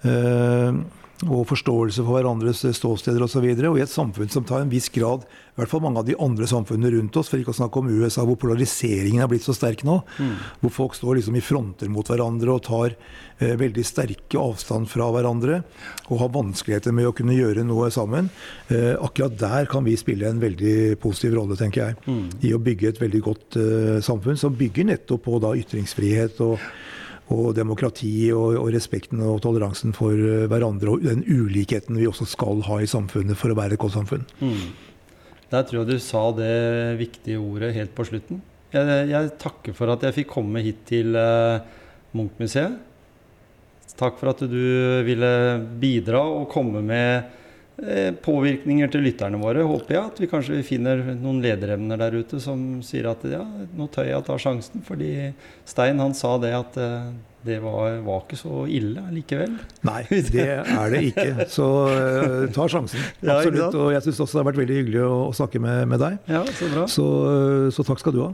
[0.01, 0.81] Uh,
[1.25, 3.41] og forståelse for hverandres ståsteder osv.
[3.41, 6.03] Og, så og i et samfunn som tar en viss grad, i hvert fall mange
[6.03, 9.31] av de andre samfunnene rundt oss, for ikke å snakke om USA, hvor polariseringen er
[9.31, 10.35] blitt så sterk nå, mm.
[10.61, 15.09] hvor folk står liksom i fronter mot hverandre og tar eh, veldig sterke avstand fra
[15.15, 15.63] hverandre
[16.11, 18.29] og har vanskeligheter med å kunne gjøre noe sammen.
[18.69, 22.27] Eh, akkurat der kan vi spille en veldig positiv rolle, tenker jeg, mm.
[22.45, 26.61] i å bygge et veldig godt eh, samfunn som bygger nettopp på da ytringsfrihet og
[27.35, 32.29] og demokrati og, og, respekten og toleransen for eh, hverandre og den ulikheten vi også
[32.31, 34.27] skal ha i samfunnet for å være et godt samfunn.
[34.39, 34.69] Mm.
[35.51, 36.55] Der tror jeg du sa det
[37.01, 38.43] viktige ordet helt på slutten.
[38.75, 41.63] Jeg, jeg takker for at jeg fikk komme hit til uh,
[42.17, 42.79] Munch-museet.
[43.97, 44.63] Takk for at du
[45.07, 45.31] ville
[45.81, 47.46] bidra og komme med
[48.25, 50.11] påvirkninger til lytterne våre, håper jeg.
[50.13, 53.43] At vi kanskje finner noen lederemner der ute som sier at ja,
[53.77, 54.85] nå tør jeg å ta sjansen.
[54.87, 55.33] Fordi
[55.69, 57.11] Stein han sa det at eh,
[57.47, 59.53] det var, var ikke så ille likevel.
[59.87, 60.01] Nei,
[60.33, 61.47] det er det ikke.
[61.53, 63.05] Så uh, ta sjansen.
[63.23, 63.77] Absolutt.
[63.77, 66.19] og jeg syns også det har vært veldig hyggelig å, å snakke med, med deg.
[66.33, 66.89] Ja, Så bra.
[66.91, 67.07] Så,
[67.77, 68.33] så takk skal du ha.